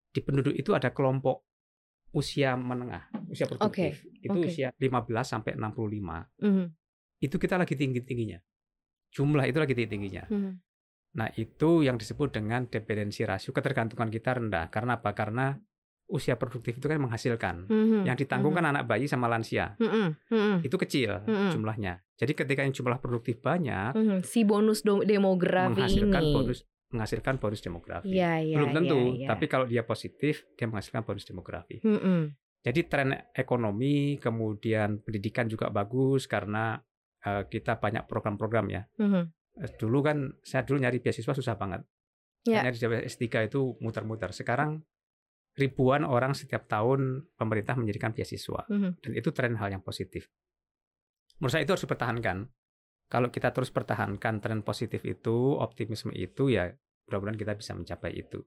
di 0.10 0.20
penduduk 0.26 0.58
itu 0.58 0.74
ada 0.74 0.90
kelompok 0.90 1.46
usia 2.14 2.54
menengah, 2.54 3.10
usia 3.28 3.50
produktif. 3.50 4.06
Itu 4.22 4.38
oke. 4.38 4.48
usia 4.48 4.70
15 4.78 5.26
sampai 5.26 5.58
65. 5.58 6.30
Mhm. 6.40 6.66
Itu 7.20 7.36
kita 7.42 7.58
lagi 7.58 7.74
tinggi-tingginya. 7.74 8.40
Jumlah 9.12 9.46
itu 9.50 9.58
lagi 9.58 9.74
tinggi-tingginya. 9.74 10.30
Mhm. 10.30 10.52
Nah, 11.14 11.30
itu 11.38 11.86
yang 11.86 11.98
disebut 11.98 12.34
dengan 12.34 12.66
dependensi 12.66 13.22
rasio, 13.22 13.54
ketergantungan 13.54 14.10
kita 14.10 14.34
rendah. 14.34 14.70
Karena 14.74 14.98
apa? 14.98 15.14
Karena 15.14 15.54
usia 16.10 16.38
produktif 16.38 16.78
itu 16.78 16.86
kan 16.86 16.98
menghasilkan. 16.98 17.70
Mhm. 17.70 18.06
Yang 18.06 18.26
ditanggung 18.26 18.54
kan 18.54 18.66
anak 18.66 18.86
bayi 18.86 19.06
sama 19.06 19.30
lansia. 19.30 19.78
Mhm. 19.78 20.18
Mhm. 20.30 20.56
Itu 20.66 20.76
kecil 20.78 21.22
Mm-mm. 21.26 21.50
jumlahnya. 21.54 22.02
Jadi 22.18 22.34
ketika 22.34 22.62
yang 22.62 22.74
jumlah 22.74 22.98
produktif 23.02 23.42
banyak, 23.42 23.94
Mhm. 23.94 24.18
Si 24.26 24.46
bonus 24.46 24.82
demografi 24.86 25.82
menghasilkan 25.82 26.22
ini. 26.22 26.34
bonus 26.34 26.60
menghasilkan 26.94 27.42
bonus 27.42 27.66
demografi. 27.66 28.14
Iya, 28.14 28.40
iya, 28.40 28.56
Belum 28.62 28.72
tentu, 28.72 29.00
iya, 29.18 29.26
iya. 29.26 29.28
tapi 29.34 29.46
kalau 29.50 29.66
dia 29.66 29.82
positif, 29.84 30.46
dia 30.54 30.70
menghasilkan 30.70 31.02
bonus 31.02 31.26
demografi. 31.26 31.82
Mhm. 31.82 32.38
Jadi 32.64 32.80
tren 32.88 33.12
ekonomi, 33.36 34.16
kemudian 34.22 35.04
pendidikan 35.04 35.52
juga 35.52 35.68
bagus 35.68 36.30
karena 36.30 36.80
eh, 37.24 37.44
kita 37.50 37.80
banyak 37.82 38.08
program-program 38.08 38.66
ya. 38.72 38.84
Eh, 39.00 39.72
Dulu 39.76 40.00
kan 40.00 40.32
saya 40.46 40.64
dulu 40.64 40.80
nyari 40.80 41.04
beasiswa 41.04 41.34
susah 41.34 41.56
banget. 41.60 41.84
Ya. 42.48 42.64
Nyari 42.64 43.08
S3 43.08 43.48
itu 43.52 43.76
muter-muter. 43.80 44.32
Sekarang 44.32 44.84
ribuan 45.54 46.02
orang 46.04 46.34
setiap 46.34 46.66
tahun 46.66 47.30
pemerintah 47.38 47.78
menjadikan 47.78 48.12
beasiswa. 48.12 48.66
Mhm. 48.70 49.02
Dan 49.02 49.12
itu 49.16 49.30
tren 49.32 49.56
hal 49.58 49.70
yang 49.72 49.84
positif. 49.86 50.30
Menurut 51.40 51.54
saya 51.54 51.64
itu 51.66 51.74
harus 51.76 51.84
dipertahankan. 51.86 52.38
Kalau 53.14 53.30
kita 53.30 53.54
terus 53.54 53.70
pertahankan 53.70 54.42
tren 54.42 54.66
positif 54.66 55.06
itu, 55.06 55.54
optimisme 55.62 56.10
itu, 56.18 56.50
ya 56.50 56.74
mudah-mudahan 57.06 57.38
kita 57.38 57.54
bisa 57.54 57.78
mencapai 57.78 58.10
itu. 58.18 58.42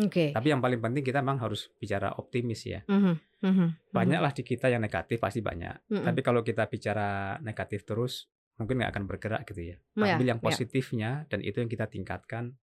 Oke. 0.00 0.32
Tapi 0.32 0.48
yang 0.48 0.64
paling 0.64 0.80
penting 0.80 1.04
kita 1.04 1.20
memang 1.20 1.44
harus 1.44 1.68
bicara 1.76 2.16
optimis 2.16 2.64
ya. 2.64 2.80
Mhm, 2.88 3.44
mhm, 3.44 3.68
Banyaklah 3.92 4.32
di 4.32 4.40
kita 4.40 4.72
yang 4.72 4.80
negatif 4.80 5.20
pasti 5.20 5.44
banyak. 5.44 5.92
mhm. 5.92 6.04
Tapi 6.04 6.20
kalau 6.24 6.40
kita 6.40 6.64
bicara 6.64 7.36
negatif 7.44 7.84
terus 7.84 8.32
mungkin 8.56 8.80
nggak 8.80 8.92
akan 8.96 9.04
bergerak 9.04 9.42
gitu 9.52 9.72
ya. 9.72 9.76
Iya, 10.00 10.16
Ambil 10.16 10.26
yang 10.32 10.40
iya. 10.40 10.46
positifnya 10.48 11.10
dan 11.28 11.44
itu 11.44 11.60
yang 11.60 11.68
kita 11.68 11.84
tingkatkan. 11.84 12.56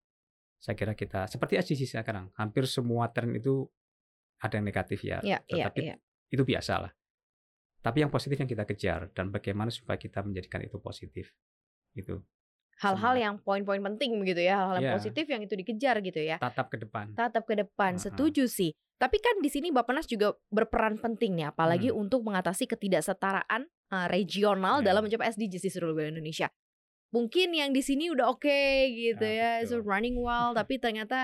Saya 0.58 0.74
kira 0.74 0.98
kita 0.98 1.30
seperti 1.30 1.62
SDGs 1.62 2.02
sekarang. 2.02 2.34
Hampir 2.34 2.66
semua 2.66 3.14
tren 3.14 3.30
itu 3.38 3.70
ada 4.42 4.58
yang 4.58 4.66
negatif 4.66 5.06
ya. 5.06 5.22
Iya, 5.22 5.38
iya, 5.46 5.70
Tetapi 5.70 5.82
iya. 5.86 5.96
itu 6.34 6.42
biasa 6.42 6.74
lah. 6.82 6.92
Tapi 7.84 8.00
yang 8.00 8.08
positif 8.08 8.40
yang 8.40 8.48
kita 8.48 8.64
kejar 8.64 9.12
dan 9.12 9.28
bagaimana 9.28 9.68
supaya 9.68 10.00
kita 10.00 10.24
menjadikan 10.24 10.64
itu 10.64 10.80
positif. 10.80 11.36
Itu 11.92 12.24
Hal-hal 12.82 13.16
yang 13.16 13.36
poin-poin 13.40 13.80
penting 13.80 14.18
begitu 14.18 14.44
ya, 14.44 14.58
hal-hal 14.60 14.76
yang 14.82 14.90
Iya. 14.90 14.96
positif 14.98 15.26
yang 15.30 15.42
itu 15.44 15.54
dikejar 15.54 16.00
gitu 16.02 16.20
ya. 16.20 16.42
tatap 16.42 16.68
ke 16.74 16.82
depan. 16.82 17.14
Tatap 17.14 17.44
ke 17.46 17.56
depan, 17.56 17.96
Heeh. 17.96 18.04
setuju 18.10 18.50
sih. 18.50 18.72
Tapi 18.98 19.20
kan 19.20 19.40
di 19.44 19.52
sini 19.52 19.70
Bapenas 19.70 20.08
juga 20.08 20.34
berperan 20.50 20.96
penting 20.98 21.36
nih, 21.38 21.52
apalagi 21.52 21.92
Hmm. 21.92 22.08
untuk 22.08 22.24
mengatasi 22.24 22.66
ketidaksetaraan 22.66 23.68
uh, 23.94 24.08
regional 24.10 24.82
Ya. 24.82 24.90
dalam 24.90 25.06
mencapai 25.06 25.30
SDGs 25.30 25.64
di 25.64 25.72
seluruh 25.72 25.96
Indonesia. 26.02 26.50
Mungkin 27.14 27.54
yang 27.54 27.70
di 27.78 27.86
sini 27.86 28.10
udah 28.10 28.26
oke 28.34 28.60
gitu 28.90 29.22
Ah, 29.22 29.62
ya, 29.62 29.70
so 29.70 29.78
betul. 29.78 29.86
running 29.86 30.18
well, 30.18 30.50
tapi 30.58 30.82
ternyata 30.82 31.20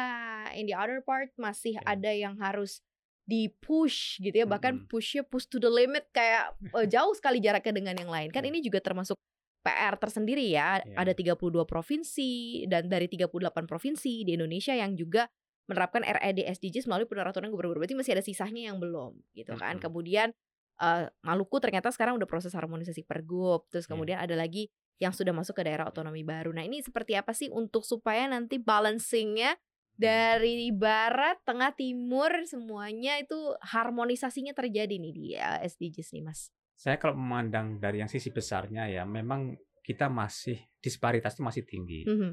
in 0.54 0.70
the 0.70 0.76
other 0.78 1.02
part 1.02 1.34
masih 1.34 1.82
Ya. 1.82 1.98
ada 1.98 2.12
yang 2.14 2.38
harus 2.38 2.86
di 3.30 3.46
push 3.62 4.18
gitu 4.18 4.34
ya, 4.34 4.50
bahkan 4.50 4.90
pushnya 4.90 5.22
push 5.22 5.46
to 5.46 5.62
the 5.62 5.70
limit 5.70 6.10
kayak 6.10 6.50
eh, 6.74 6.88
jauh 6.94 7.14
sekali 7.14 7.38
jaraknya 7.38 7.74
dengan 7.78 7.96
yang 7.96 8.10
lain. 8.10 8.30
Kan 8.34 8.42
Ya. 8.42 8.50
ini 8.50 8.66
juga 8.66 8.82
termasuk 8.82 9.14
PR 9.62 9.94
tersendiri 9.96 10.50
ya. 10.50 10.82
Ya. 10.82 10.96
Ada 10.98 11.14
32 11.14 11.38
provinsi 11.64 12.32
dan 12.66 12.90
dari 12.90 13.06
38 13.06 13.30
provinsi 13.70 14.26
di 14.26 14.34
Indonesia 14.34 14.74
yang 14.74 14.98
juga 14.98 15.30
menerapkan 15.70 16.02
RED 16.02 16.42
SDGs 16.50 16.90
melalui 16.90 17.06
peraturan 17.06 17.54
gubernur. 17.54 17.78
Berarti 17.78 17.94
masih 17.94 18.18
ada 18.18 18.26
sisanya 18.26 18.74
yang 18.74 18.82
belum 18.82 19.22
gitu 19.38 19.54
kan. 19.54 19.78
Kemudian 19.78 20.34
eh, 20.80 21.06
Maluku 21.22 21.62
ternyata 21.62 21.94
sekarang 21.94 22.18
udah 22.18 22.26
proses 22.26 22.56
harmonisasi 22.58 23.06
pergub. 23.06 23.70
Terus 23.70 23.86
Iya. 23.86 23.92
kemudian 23.94 24.18
ada 24.18 24.34
lagi 24.34 24.72
yang 24.98 25.14
sudah 25.14 25.32
masuk 25.32 25.60
ke 25.60 25.64
daerah 25.64 25.86
otonomi 25.88 26.26
baru. 26.26 26.52
Nah, 26.52 26.64
ini 26.66 26.84
seperti 26.84 27.16
apa 27.16 27.32
sih 27.32 27.48
untuk 27.48 27.86
supaya 27.86 28.28
nanti 28.28 28.60
balancingnya 28.60 29.56
dari 30.00 30.72
barat, 30.72 31.44
tengah, 31.44 31.76
timur 31.76 32.32
semuanya 32.48 33.20
itu 33.20 33.36
harmonisasinya 33.60 34.56
terjadi 34.56 34.96
nih 34.96 35.12
di 35.12 35.26
SDGs 35.36 36.16
nih, 36.16 36.24
Mas. 36.24 36.56
Saya 36.80 36.96
kalau 36.96 37.20
memandang 37.20 37.76
dari 37.76 38.00
yang 38.00 38.08
sisi 38.08 38.32
besarnya 38.32 38.88
ya 38.88 39.04
memang 39.04 39.60
kita 39.84 40.08
masih 40.08 40.56
disparitas 40.80 41.36
itu 41.36 41.44
masih 41.44 41.64
tinggi. 41.68 42.08
Mhm, 42.08 42.32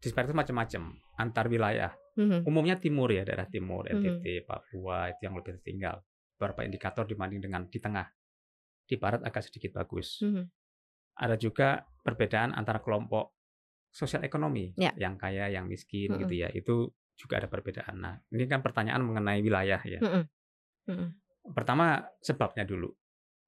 Disparitas 0.00 0.34
macam-macam 0.34 0.96
antar 1.20 1.46
wilayah. 1.46 1.92
mhm, 2.18 2.42
Umumnya 2.48 2.80
timur 2.80 3.12
ya 3.14 3.22
daerah 3.22 3.46
timur. 3.46 3.86
NTT, 3.86 4.48
Papua 4.48 5.12
itu 5.12 5.28
yang 5.28 5.36
lebih 5.38 5.60
tertinggal. 5.60 6.02
Beberapa 6.34 6.64
indikator 6.66 7.04
dibanding 7.06 7.38
dengan 7.44 7.68
di 7.68 7.78
tengah. 7.78 8.08
Di 8.88 8.98
barat 8.98 9.22
agak 9.22 9.46
sedikit 9.46 9.76
bagus. 9.78 10.18
mhm. 10.24 10.48
Ada 11.20 11.36
juga 11.36 11.84
perbedaan 12.00 12.56
antara 12.56 12.80
kelompok 12.80 13.39
sosial 13.90 14.22
ekonomi 14.22 14.70
Ya. 14.78 14.94
yang 14.96 15.18
kaya, 15.18 15.50
yang 15.50 15.66
miskin 15.66 16.14
Mhm. 16.14 16.20
gitu 16.24 16.34
ya. 16.38 16.48
Itu 16.50 16.94
juga 17.14 17.36
ada 17.42 17.50
perbedaan. 17.50 18.00
Nah, 18.00 18.14
ini 18.30 18.46
kan 18.46 18.62
pertanyaan 18.62 19.02
mengenai 19.04 19.42
wilayah 19.42 19.82
ya. 19.82 20.00
Mhm, 20.00 20.22
mhm. 20.88 21.06
Pertama 21.52 22.00
sebabnya 22.22 22.64
dulu. 22.64 22.88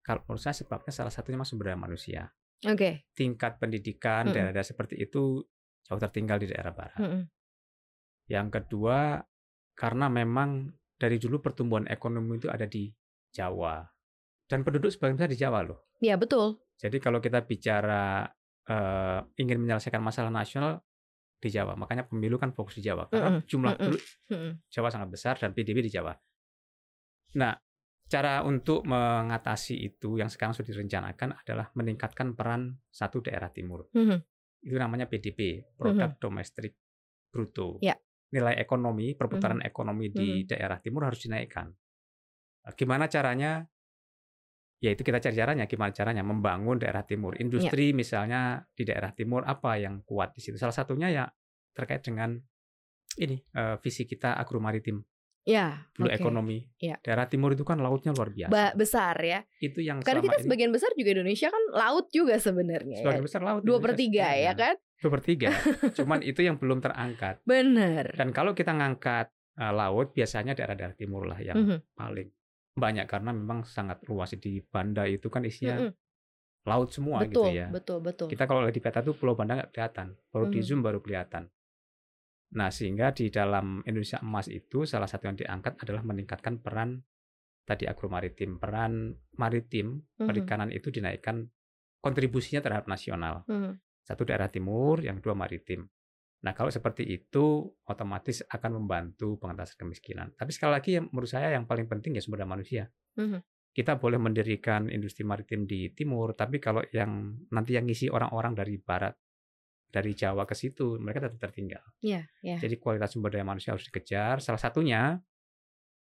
Kalau 0.02 0.20
menurut 0.26 0.42
saya 0.42 0.52
sebabnya 0.52 0.90
salah 0.90 1.14
satunya 1.14 1.38
mas 1.38 1.48
sumber 1.48 1.70
daya 1.70 1.78
manusia. 1.78 2.26
Oke. 2.66 3.06
Tingkat 3.14 3.62
pendidikan 3.62 4.26
Mm-mm. 4.28 4.34
daerah-daerah 4.34 4.66
seperti 4.66 4.98
itu 4.98 5.40
jauh 5.82 5.98
tertinggal 5.98 6.42
di 6.42 6.50
daerah 6.50 6.74
barat. 6.74 6.98
Mhm, 6.98 7.22
Yang 8.30 8.48
kedua 8.54 9.18
karena 9.74 10.06
memang 10.06 10.70
dari 10.94 11.18
dulu 11.18 11.42
pertumbuhan 11.42 11.86
ekonomi 11.86 12.38
itu 12.38 12.48
ada 12.48 12.66
di 12.66 12.90
Jawa. 13.30 13.82
Dan 14.46 14.62
penduduk 14.62 14.92
sebagian 14.92 15.16
besar 15.16 15.30
di 15.32 15.38
Jawa 15.38 15.64
loh. 15.64 15.88
Ya 15.98 16.14
betul. 16.20 16.60
Jadi 16.78 16.98
kalau 16.98 17.18
kita 17.18 17.42
bicara 17.42 18.26
eh, 18.68 19.20
ingin 19.38 19.58
menyelesaikan 19.62 20.02
masalah 20.02 20.30
nasional 20.30 20.82
di 21.42 21.50
Jawa, 21.50 21.74
makanya 21.74 22.06
pemilu 22.06 22.38
kan 22.38 22.54
fokus 22.54 22.78
di 22.78 22.86
Jawa. 22.86 23.10
Karena 23.10 23.34
Mm-mm, 23.34 23.48
jumlah 23.50 23.70
mm-mm. 23.74 23.82
penduduk 23.82 24.02
Mhm, 24.30 24.50
Jawa 24.70 24.88
sangat 24.94 25.08
besar 25.10 25.34
dan 25.42 25.50
PDB 25.50 25.82
di 25.82 25.90
Jawa. 25.90 26.14
Nah, 27.34 27.52
cara 28.06 28.46
untuk 28.46 28.86
mengatasi 28.86 29.74
itu 29.74 30.22
yang 30.22 30.30
sekarang 30.30 30.54
sudah 30.54 30.70
direncanakan 30.70 31.34
adalah 31.34 31.66
meningkatkan 31.74 32.38
peran 32.38 32.78
satu 32.92 33.26
daerah 33.26 33.50
timur. 33.50 33.90
mhm. 33.90 34.22
Itu 34.62 34.78
namanya 34.78 35.10
PDB, 35.10 35.74
Produk 35.74 36.14
Domestik 36.22 36.78
Bruto. 37.34 37.82
Ya. 37.82 37.98
Nilai 38.30 38.54
ekonomi, 38.62 39.18
perputaran 39.18 39.58
ekonomi 39.66 40.14
di 40.14 40.46
daerah 40.46 40.78
timur 40.78 41.10
harus 41.10 41.18
dinaikkan. 41.26 41.66
Gimana 42.78 43.10
caranya? 43.10 43.66
Ya 44.82 44.90
itu 44.90 45.00
kita 45.00 45.16
cari 45.16 45.32
caranya. 45.32 45.64
Gimana 45.64 45.90
caranya 45.90 46.20
membangun 46.20 46.76
daerah 46.76 47.02
timur? 47.02 47.38
Industri 47.38 47.94
misalnya 47.94 48.40
di 48.68 48.82
daerah 48.82 49.10
timur 49.10 49.46
apa 49.46 49.78
yang 49.78 50.02
kuat 50.02 50.34
di 50.34 50.42
situ? 50.42 50.58
Salah 50.58 50.74
satunya 50.74 51.06
ya 51.06 51.24
terkait 51.70 52.02
dengan 52.02 52.34
ini 53.14 53.38
eh, 53.38 53.76
visi 53.78 54.02
kita 54.02 54.34
agromaritim, 54.34 54.98
Ya. 55.44 55.86
blue 55.92 56.06
oke. 56.06 56.16
ekonomi. 56.16 56.66
Iya. 56.76 56.98
Daerah 56.98 57.26
timur 57.26 57.50
itu 57.50 57.62
kan 57.62 57.76
lautnya 57.76 58.10
luar 58.10 58.30
biasa. 58.30 58.50
Ba- 58.50 58.74
besar 58.74 59.16
ya. 59.18 59.40
itu 59.58 59.78
yang 59.80 60.00
Karena 60.00 60.18
kita 60.20 60.36
ini 60.36 60.44
sebagian 60.44 60.70
besar 60.70 60.90
juga 60.92 61.10
Indonesia 61.12 61.46
kan 61.46 61.62
laut 61.72 62.06
juga 62.10 62.34
sebenarnya. 62.36 62.96
ya. 62.96 63.02
sebagian 63.02 63.22
besar 63.22 63.40
laut. 63.40 63.62
Dua 63.62 63.78
per 63.78 63.94
tiga 63.94 64.26
ya 64.30 64.50
sebenarnya. 64.50 64.52
kan? 64.56 64.74
Dua 64.98 65.10
per 65.10 65.22
tiga. 65.22 65.48
Cuman 65.98 66.18
itu 66.22 66.40
yang 66.40 66.56
belum 66.56 66.78
terangkat. 66.80 67.34
Bener. 67.44 68.14
Dan 68.14 68.30
kalau 68.30 68.50
kita 68.50 68.72
ngangkat 68.72 69.30
eh, 69.54 69.72
laut, 69.72 70.10
biasanya 70.10 70.52
daerah-daerah 70.52 70.96
timur 70.96 71.22
lah 71.22 71.38
yang 71.38 71.54
Mhm, 71.54 71.78
paling 71.92 72.28
banyak 72.72 73.04
karena 73.04 73.30
memang 73.36 73.68
sangat 73.68 74.00
luas 74.08 74.32
di 74.36 74.64
Banda 74.64 75.04
itu 75.04 75.28
kan 75.28 75.44
isinya 75.44 75.84
mhm. 75.84 75.92
laut 76.64 76.88
semua 76.94 77.20
Betul, 77.26 77.44
gitu 77.44 77.48
ya. 77.52 77.68
betul, 77.68 77.98
betul. 78.00 78.26
Kita 78.32 78.48
kalau 78.48 78.64
lihat 78.64 78.76
di 78.76 78.82
peta 78.82 79.04
tuh 79.04 79.14
Pulau 79.18 79.36
Banda 79.36 79.60
nggak 79.60 79.70
kelihatan, 79.76 80.16
baru 80.32 80.46
di 80.48 80.60
Mhm. 80.62 80.66
zoom 80.66 80.80
baru 80.80 80.98
kelihatan. 81.04 81.44
Nah 82.52 82.68
sehingga 82.68 83.12
di 83.16 83.32
dalam 83.32 83.80
Indonesia 83.88 84.20
Emas 84.20 84.48
itu 84.48 84.84
salah 84.84 85.08
satu 85.08 85.24
yang 85.28 85.36
diangkat 85.36 85.80
adalah 85.80 86.04
meningkatkan 86.04 86.60
peran 86.60 87.00
tadi 87.64 87.88
agromaritim, 87.88 88.60
peran 88.60 89.16
maritim 89.40 90.00
Mhm, 90.20 90.28
perikanan 90.28 90.68
itu 90.72 90.88
dinaikkan 90.92 91.48
kontribusinya 92.02 92.60
terhadap 92.60 92.88
nasional. 92.88 93.44
mhm. 93.48 93.78
Satu 94.02 94.26
daerah 94.26 94.50
timur, 94.50 95.00
yang 95.00 95.22
kedua 95.22 95.32
maritim. 95.38 95.86
Nah, 96.42 96.52
kalau 96.58 96.74
seperti 96.74 97.06
itu 97.06 97.70
otomatis 97.86 98.42
akan 98.42 98.82
membantu 98.82 99.38
pengentasan 99.38 99.78
kemiskinan. 99.78 100.34
Tapi 100.34 100.50
sekali 100.50 100.72
lagi 100.74 100.90
yang 100.98 101.06
menurut 101.14 101.30
saya 101.30 101.54
yang 101.54 101.70
paling 101.70 101.86
penting 101.86 102.18
ya 102.18 102.22
sumber 102.22 102.42
daya 102.42 102.50
manusia. 102.50 102.84
Mhm. 103.14 103.38
Kita 103.72 103.96
boleh 103.96 104.18
mendirikan 104.20 104.90
industri 104.90 105.24
maritim 105.24 105.64
di 105.64 105.88
timur, 105.94 106.34
tapi 106.36 106.60
kalau 106.60 106.82
yang 106.92 107.40
nanti 107.48 107.72
yang 107.78 107.88
ngisi 107.88 108.10
orang-orang 108.12 108.52
dari 108.52 108.76
barat, 108.76 109.16
dari 109.88 110.12
Jawa 110.12 110.44
ke 110.44 110.52
situ, 110.52 110.98
mereka 111.00 111.24
tetap 111.24 111.40
tertinggal. 111.48 111.80
Iya, 112.02 112.26
iya. 112.44 112.58
Jadi 112.60 112.76
kualitas 112.76 113.14
sumber 113.14 113.32
daya 113.32 113.46
manusia 113.46 113.72
harus 113.72 113.86
dikejar. 113.88 114.42
Salah 114.44 114.60
satunya 114.60 115.16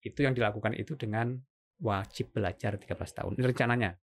itu 0.01 0.19
yang 0.25 0.33
dilakukan 0.35 0.73
itu 0.75 0.97
dengan 0.99 1.37
wajib 1.79 2.33
belajar 2.33 2.75
13 2.75 3.13
tahun. 3.13 3.31
Rencananya. 3.39 3.95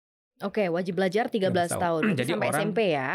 Oke, 0.41 0.67
wajib 0.69 0.97
belajar 0.97 1.27
13 1.29 1.71
tahun. 1.71 1.81
tahun. 1.81 2.01
Berarti 2.07 2.19
Jadi 2.23 2.31
sampai 2.33 2.49
orang- 2.49 2.61
SMP 2.61 2.79
ya. 2.93 3.09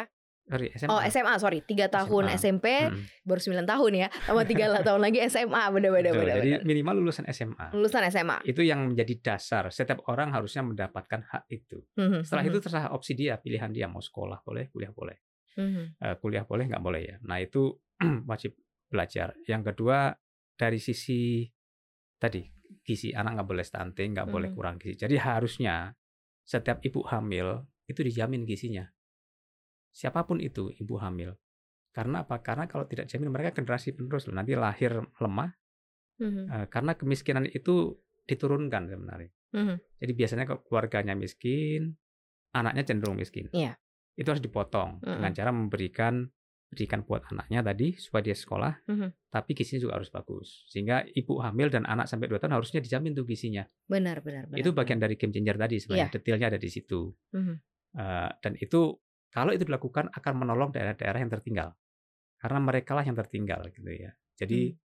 Sorry, 0.47 0.71
SMA. 0.73 0.89
Oh, 0.89 1.03
SMA, 1.03 1.35
sorry. 1.37 1.59
3 1.61 1.91
tahun 1.91 2.23
SMA. 2.31 2.39
SMP, 2.39 2.67
Mm-mm. 2.87 3.03
baru 3.23 3.41
9 3.43 3.67
tahun 3.67 3.93
ya. 3.93 4.09
Sama 4.23 4.43
3 4.43 4.55
tahun 4.87 5.01
lagi 5.03 5.19
SMA. 5.27 5.63
Betul, 5.69 5.91
bener, 5.91 6.13
Jadi 6.15 6.51
bener. 6.55 6.63
minimal 6.63 6.95
lulusan 7.03 7.27
SMA. 7.29 7.75
Lulusan 7.75 8.07
SMA. 8.07 8.37
Itu 8.43 8.63
yang 8.63 8.87
menjadi 8.87 9.15
dasar. 9.21 9.67
Setiap 9.69 10.07
orang 10.07 10.31
harusnya 10.31 10.63
mendapatkan 10.63 11.27
hak 11.27 11.51
itu. 11.51 11.83
Mhm, 11.99 12.23
Setelah 12.23 12.43
mhm, 12.43 12.51
itu 12.51 12.59
terserah 12.61 12.89
opsi 12.91 13.13
dia, 13.13 13.35
pilihan 13.37 13.69
dia 13.69 13.87
mau 13.87 13.99
sekolah 13.99 14.39
boleh, 14.41 14.71
kuliah 14.71 14.95
boleh. 14.95 15.19
mhm. 15.59 15.99
Eh, 15.99 16.15
kuliah 16.17 16.47
boleh, 16.47 16.65
nggak 16.69 16.83
boleh 16.85 17.01
ya. 17.03 17.17
Nah 17.27 17.43
itu 17.43 17.75
wajib 18.31 18.55
belajar. 18.87 19.35
Yang 19.45 19.75
kedua 19.75 20.15
dari 20.55 20.79
sisi 20.79 21.43
tadi 22.17 22.47
gizi 22.81 23.11
anak 23.11 23.43
nggak 23.43 23.49
boleh 23.51 23.65
stunting, 23.67 24.15
nggak 24.15 24.31
boleh 24.31 24.49
Mhm. 24.51 24.57
kurang 24.57 24.77
gizi. 24.79 24.95
Jadi 25.03 25.19
harusnya 25.19 25.91
setiap 26.47 26.79
ibu 26.81 27.03
hamil 27.03 27.67
itu 27.85 27.99
dijamin 28.01 28.47
gizinya. 28.47 28.87
Siapa 29.97 30.29
pun 30.29 30.37
itu 30.39 30.69
ibu 30.77 31.01
hamil. 31.01 31.33
Karena 31.89 32.29
apa? 32.29 32.45
Karena 32.45 32.69
kalau 32.69 32.85
tidak 32.85 33.09
jamin 33.09 33.33
mereka 33.33 33.57
generasi 33.57 33.97
penerus 33.97 34.29
loh. 34.29 34.37
Nanti 34.37 34.53
lahir 34.53 34.93
lemah 35.17 35.51
Mhm, 36.17 36.49
Eh, 36.49 36.67
karena 36.73 36.97
kemiskinan 36.97 37.45
itu 37.45 37.93
diturunkan 38.25 38.89
sebenarnya. 38.89 39.29
mhm. 39.53 39.77
Jadi 40.01 40.13
biasanya 40.13 40.45
kalau 40.45 40.65
keluarganya 40.65 41.13
miskin, 41.13 41.93
anaknya 42.53 42.89
cenderung 42.89 43.21
miskin. 43.21 43.53
Iya. 43.53 43.77
Itu 44.17 44.33
harus 44.33 44.41
dipotong 44.41 45.05
dengan 45.05 45.29
Mm-mm. 45.29 45.37
cara 45.37 45.51
memberikan 45.53 46.25
pendidikan 46.67 47.05
buat 47.05 47.21
anaknya 47.29 47.61
tadi 47.63 48.01
supaya 48.01 48.25
dia 48.25 48.33
sekolah, 48.33 48.81
Mhm. 48.89 49.09
tapi 49.29 49.53
gizinya 49.53 49.81
juga 49.85 49.95
harus 50.01 50.09
bagus. 50.09 50.65
Sehingga 50.67 51.05
ibu 51.07 51.37
hamil 51.39 51.69
dan 51.69 51.85
anak 51.85 52.09
sampai 52.09 52.27
2 52.27 52.41
tahun 52.41 52.57
harusnya 52.57 52.81
dijamin 52.81 53.13
tuh 53.13 53.29
gizinya. 53.29 53.69
Benar, 53.85 54.25
benar, 54.25 54.49
benar. 54.49 54.57
itu 54.57 54.73
bagian 54.73 54.97
dari 54.97 55.21
game 55.21 55.37
changer 55.37 55.57
tadi 55.61 55.77
sebenarnya. 55.79 56.11
Detailnya 56.17 56.49
ada 56.49 56.59
di 56.59 56.71
situ. 56.73 57.13
Mhm. 57.37 57.55
Eh, 57.93 58.31
dan 58.41 58.53
itu 58.57 58.97
kalau 59.37 59.53
itu 59.53 59.69
dilakukan 59.69 60.09
akan 60.17 60.33
menolong 60.33 60.73
daerah-daerah 60.73 61.21
yang 61.21 61.29
tertinggal. 61.29 61.77
Karena 62.41 62.57
mereka 62.57 62.97
lah 62.97 63.05
yang 63.05 63.13
tertinggal 63.15 63.69
gitu 63.69 63.93
ya. 63.93 64.17
Jadi 64.33 64.73
Hmm. 64.73 64.81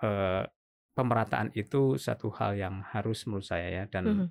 eh, 0.00 0.44
pemerataan 0.94 1.50
itu 1.54 1.98
satu 1.98 2.30
hal 2.34 2.54
yang 2.54 2.82
harus 2.94 3.26
menurut 3.26 3.46
saya 3.46 3.66
ya 3.68 3.84
dan 3.86 4.04
Mhm. 4.04 4.26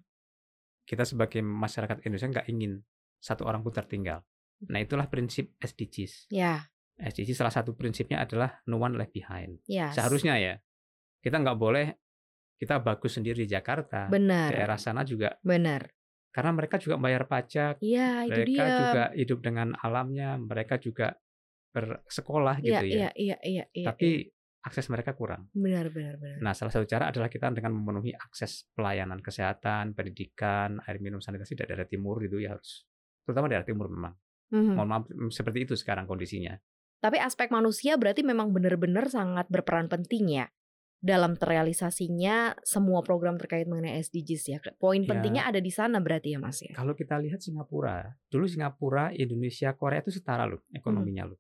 kita 0.84 1.04
sebagai 1.04 1.40
masyarakat 1.40 2.04
Indonesia 2.04 2.30
nggak 2.30 2.48
ingin 2.52 2.84
satu 3.20 3.48
orang 3.48 3.64
pun 3.64 3.72
tertinggal. 3.72 4.24
Nah 4.68 4.80
itulah 4.80 5.08
prinsip 5.08 5.56
SDGs. 5.60 6.28
Ya, 6.32 6.68
SDGs 7.00 7.40
salah 7.40 7.52
satu 7.52 7.76
prinsipnya 7.76 8.20
adalah 8.20 8.60
no 8.68 8.80
one 8.80 8.96
left 8.96 9.12
behind. 9.12 9.60
ya. 9.68 9.92
Seharusnya 9.92 10.36
ya 10.40 10.60
kita 11.20 11.40
nggak 11.40 11.60
boleh 11.60 11.96
kita 12.60 12.80
bagus 12.80 13.16
sendiri 13.20 13.44
di 13.44 13.50
Jakarta, 13.50 14.08
Benar, 14.08 14.52
daerah 14.56 14.80
sana 14.80 15.04
juga 15.04 15.36
benar. 15.44 15.92
Karena 16.34 16.52
mereka 16.52 16.82
juga 16.82 16.98
bayar 16.98 17.30
pajak, 17.30 17.78
Iya, 17.78 18.26
itu 18.26 18.42
mereka 18.42 18.64
dia. 18.66 18.78
juga 18.82 19.04
hidup 19.14 19.40
dengan 19.46 19.68
alamnya, 19.78 20.36
mereka 20.42 20.82
juga 20.82 21.14
bersekolah 21.74 22.58
Iya, 22.62 22.66
gitu 22.82 22.86
iya, 22.90 22.98
ya. 22.98 23.10
iya, 23.14 23.38
iya, 23.46 23.64
iya. 23.70 23.86
Tapi 23.94 24.26
akses 24.66 24.90
mereka 24.90 25.14
kurang. 25.14 25.52
benar, 25.54 25.94
benar, 25.94 26.18
benar. 26.18 26.40
Nah, 26.42 26.54
salah 26.58 26.72
satu 26.74 26.90
cara 26.90 27.14
adalah 27.14 27.30
kita 27.30 27.54
dengan 27.54 27.78
memenuhi 27.78 28.16
akses 28.18 28.66
pelayanan 28.74 29.20
kesehatan, 29.22 29.94
pendidikan, 29.94 30.82
air 30.90 30.98
minum, 30.98 31.22
sanitasi 31.22 31.54
dari 31.54 31.70
daerah 31.76 31.86
timur 31.86 32.18
itu 32.26 32.42
ya 32.42 32.58
harus 32.58 32.88
terutama 33.28 33.52
daerah 33.52 33.68
timur 33.68 33.92
memang. 33.92 34.16
Mhm. 34.50 34.74
Mohon 34.74 34.88
maaf 34.90 35.04
mm, 35.12 35.30
seperti 35.30 35.70
itu 35.70 35.74
sekarang 35.78 36.10
kondisinya. 36.10 36.58
Tapi 37.04 37.20
aspek 37.20 37.52
manusia 37.52 38.00
berarti 38.00 38.24
memang 38.24 38.56
benar-benar 38.56 39.12
sangat 39.12 39.52
berperan 39.52 39.92
penting 39.92 40.40
ya 40.42 40.48
dalam 41.04 41.36
terrealisasinya 41.36 42.56
semua 42.64 43.04
program 43.04 43.36
terkait 43.36 43.68
mengenai 43.68 44.00
SDGs 44.00 44.44
ya. 44.48 44.58
Poin 44.80 45.04
Ya. 45.04 45.10
pentingnya 45.12 45.44
ada 45.44 45.60
di 45.60 45.68
sana 45.68 46.00
berarti 46.00 46.32
ya 46.32 46.40
Mas 46.40 46.64
ya. 46.64 46.72
Kalau 46.72 46.96
kita 46.96 47.20
lihat 47.20 47.44
Singapura, 47.44 48.08
dulu 48.32 48.48
Singapura, 48.48 49.12
Indonesia, 49.12 49.76
Korea 49.76 50.00
itu 50.00 50.16
setara 50.16 50.48
loh 50.48 50.64
ekonominya 50.72 51.28
loh. 51.28 51.40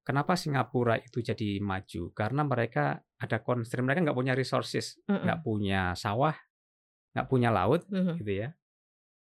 Kenapa 0.00 0.32
Singapura 0.36 0.96
itu 0.96 1.20
jadi 1.20 1.60
maju? 1.60 2.12
Karena 2.16 2.40
mereka 2.44 3.04
ada 3.20 3.40
constraint, 3.44 3.84
mereka 3.84 4.00
nggak 4.04 4.16
punya 4.16 4.32
resources, 4.32 4.96
nggak 5.04 5.40
punya 5.40 5.92
sawah, 5.92 6.36
nggak 7.12 7.28
punya 7.28 7.48
laut, 7.52 7.84
Mhm, 7.88 8.16
gitu 8.20 8.32
ya, 8.32 8.48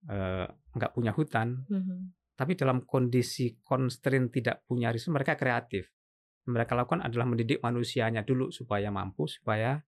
Eh, 0.03 0.47
nggak 0.75 0.93
punya 0.95 1.15
hutan. 1.15 1.63
mhm. 1.71 2.15
Tapi 2.35 2.59
dalam 2.59 2.83
kondisi 2.83 3.55
constraint 3.63 4.35
tidak 4.35 4.67
punya 4.67 4.91
resource, 4.91 5.15
mereka 5.15 5.39
kreatif. 5.39 5.87
Mereka 6.43 6.75
lakukan 6.75 7.07
adalah 7.07 7.27
mendidik 7.29 7.63
manusianya 7.63 8.27
dulu 8.27 8.51
supaya 8.51 8.91
mampu, 8.91 9.31
supaya 9.31 9.79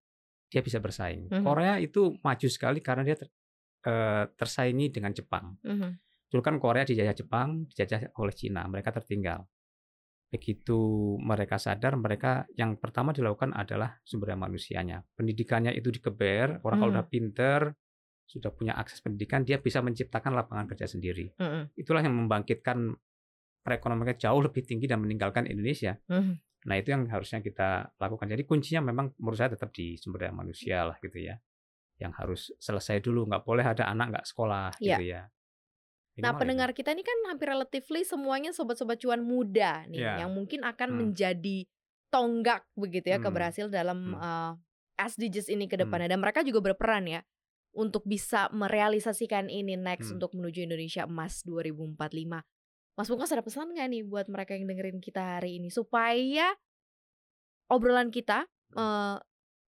dia 0.46 0.62
bisa 0.62 0.78
bersaing. 0.78 1.26
Mhm. 1.30 1.42
Korea 1.42 1.82
itu 1.82 2.14
maju 2.22 2.46
sekali 2.46 2.78
karena 2.78 3.02
dia 3.02 3.18
ter- 3.18 3.32
eh, 3.84 4.24
tersaingi 4.38 4.94
dengan 4.94 5.10
Jepang. 5.10 5.58
Mhm. 5.60 5.90
Dulu 6.30 6.40
kan 6.40 6.56
Korea 6.62 6.86
dijajah 6.86 7.14
Jepang, 7.14 7.66
dijajah 7.66 8.14
oleh 8.18 8.34
Cina, 8.34 8.62
mereka 8.70 8.94
tertinggal. 8.94 9.44
Begitu 10.30 10.78
mereka 11.22 11.62
sadar, 11.62 11.94
mereka 11.94 12.42
yang 12.58 12.74
pertama 12.78 13.14
dilakukan 13.14 13.54
adalah 13.54 14.02
sumber 14.02 14.34
daya 14.34 14.40
manusianya. 14.42 14.98
Pendidikannya 15.14 15.70
itu 15.74 15.94
dikeber, 15.94 16.58
orang 16.66 16.78
kalau 16.82 16.90
Hmm. 16.90 16.98
udah 16.98 17.06
pinter, 17.06 17.60
sudah 18.26 18.50
punya 18.50 18.74
akses 18.74 18.98
pendidikan, 18.98 19.46
dia 19.46 19.62
bisa 19.62 19.78
menciptakan 19.78 20.34
lapangan 20.34 20.66
kerja 20.66 20.90
sendiri. 20.90 21.30
Mhm. 21.38 21.78
Itulah 21.78 22.02
yang 22.02 22.14
membangkitkan 22.18 22.94
perekonomian 23.64 24.14
jauh 24.14 24.44
lebih 24.44 24.62
tinggi 24.62 24.84
dan 24.84 25.00
meninggalkan 25.00 25.48
Indonesia. 25.48 25.96
Mhm. 26.06 26.34
Nah 26.64 26.76
itu 26.76 26.92
yang 26.92 27.08
harusnya 27.08 27.40
kita 27.40 27.92
lakukan. 27.96 28.28
Jadi 28.28 28.44
kuncinya 28.44 28.84
memang 28.84 29.12
menurut 29.16 29.36
saya 29.36 29.52
tetap 29.52 29.72
di 29.72 29.96
sumber 29.96 30.28
daya 30.28 30.32
manusia 30.32 30.84
lah 30.84 30.96
gitu 31.00 31.16
ya. 31.18 31.36
Yang 31.96 32.12
harus 32.20 32.40
selesai 32.60 33.00
dulu, 33.00 33.24
nggak 33.28 33.44
boleh 33.44 33.64
ada 33.64 33.84
anak 33.88 34.06
nggak 34.16 34.26
sekolah 34.28 34.76
Iya. 34.80 34.96
gitu 34.96 35.04
ya. 35.08 35.22
Nah, 35.24 35.30
Minimal 36.14 36.30
itu. 36.30 36.40
pendengar 36.46 36.70
kita 36.72 36.90
ini 36.94 37.02
kan 37.02 37.18
hampir 37.26 37.48
relatively 37.50 38.02
semuanya 38.06 38.54
sobat-sobat 38.54 39.02
cuan 39.02 39.24
muda 39.26 39.82
nih 39.90 39.98
Iya. 39.98 40.12
yang 40.24 40.30
mungkin 40.30 40.62
akan 40.62 40.88
Hmm. 40.94 40.98
menjadi 41.02 41.66
tonggak 42.08 42.62
begitu 42.78 43.10
ya 43.10 43.18
Hmm. 43.18 43.26
keberhasil 43.26 43.66
dalam 43.66 44.14
Hmm. 44.14 44.22
uh, 44.22 44.52
SDGs 44.94 45.50
ini 45.50 45.66
ke 45.66 45.74
Hmm. 45.74 45.90
depannya 45.90 46.06
dan 46.14 46.22
mereka 46.22 46.46
juga 46.46 46.62
berperan 46.62 47.10
ya 47.10 47.20
untuk 47.74 48.06
bisa 48.06 48.46
merealisasikan 48.54 49.50
ini 49.50 49.74
next 49.74 50.14
Hmm. 50.14 50.22
untuk 50.22 50.38
menuju 50.38 50.62
Indonesia 50.62 51.02
Emas 51.02 51.42
2045. 51.42 52.46
Mas 52.94 53.10
Bungkas 53.10 53.30
ada 53.34 53.42
pesan 53.42 53.74
nggak 53.74 53.88
nih 53.90 54.02
buat 54.06 54.26
mereka 54.30 54.54
yang 54.54 54.70
dengerin 54.70 55.02
kita 55.02 55.38
hari 55.38 55.58
ini 55.58 55.68
supaya 55.68 56.54
obrolan 57.66 58.14
kita 58.14 58.46
uh, 58.78 59.18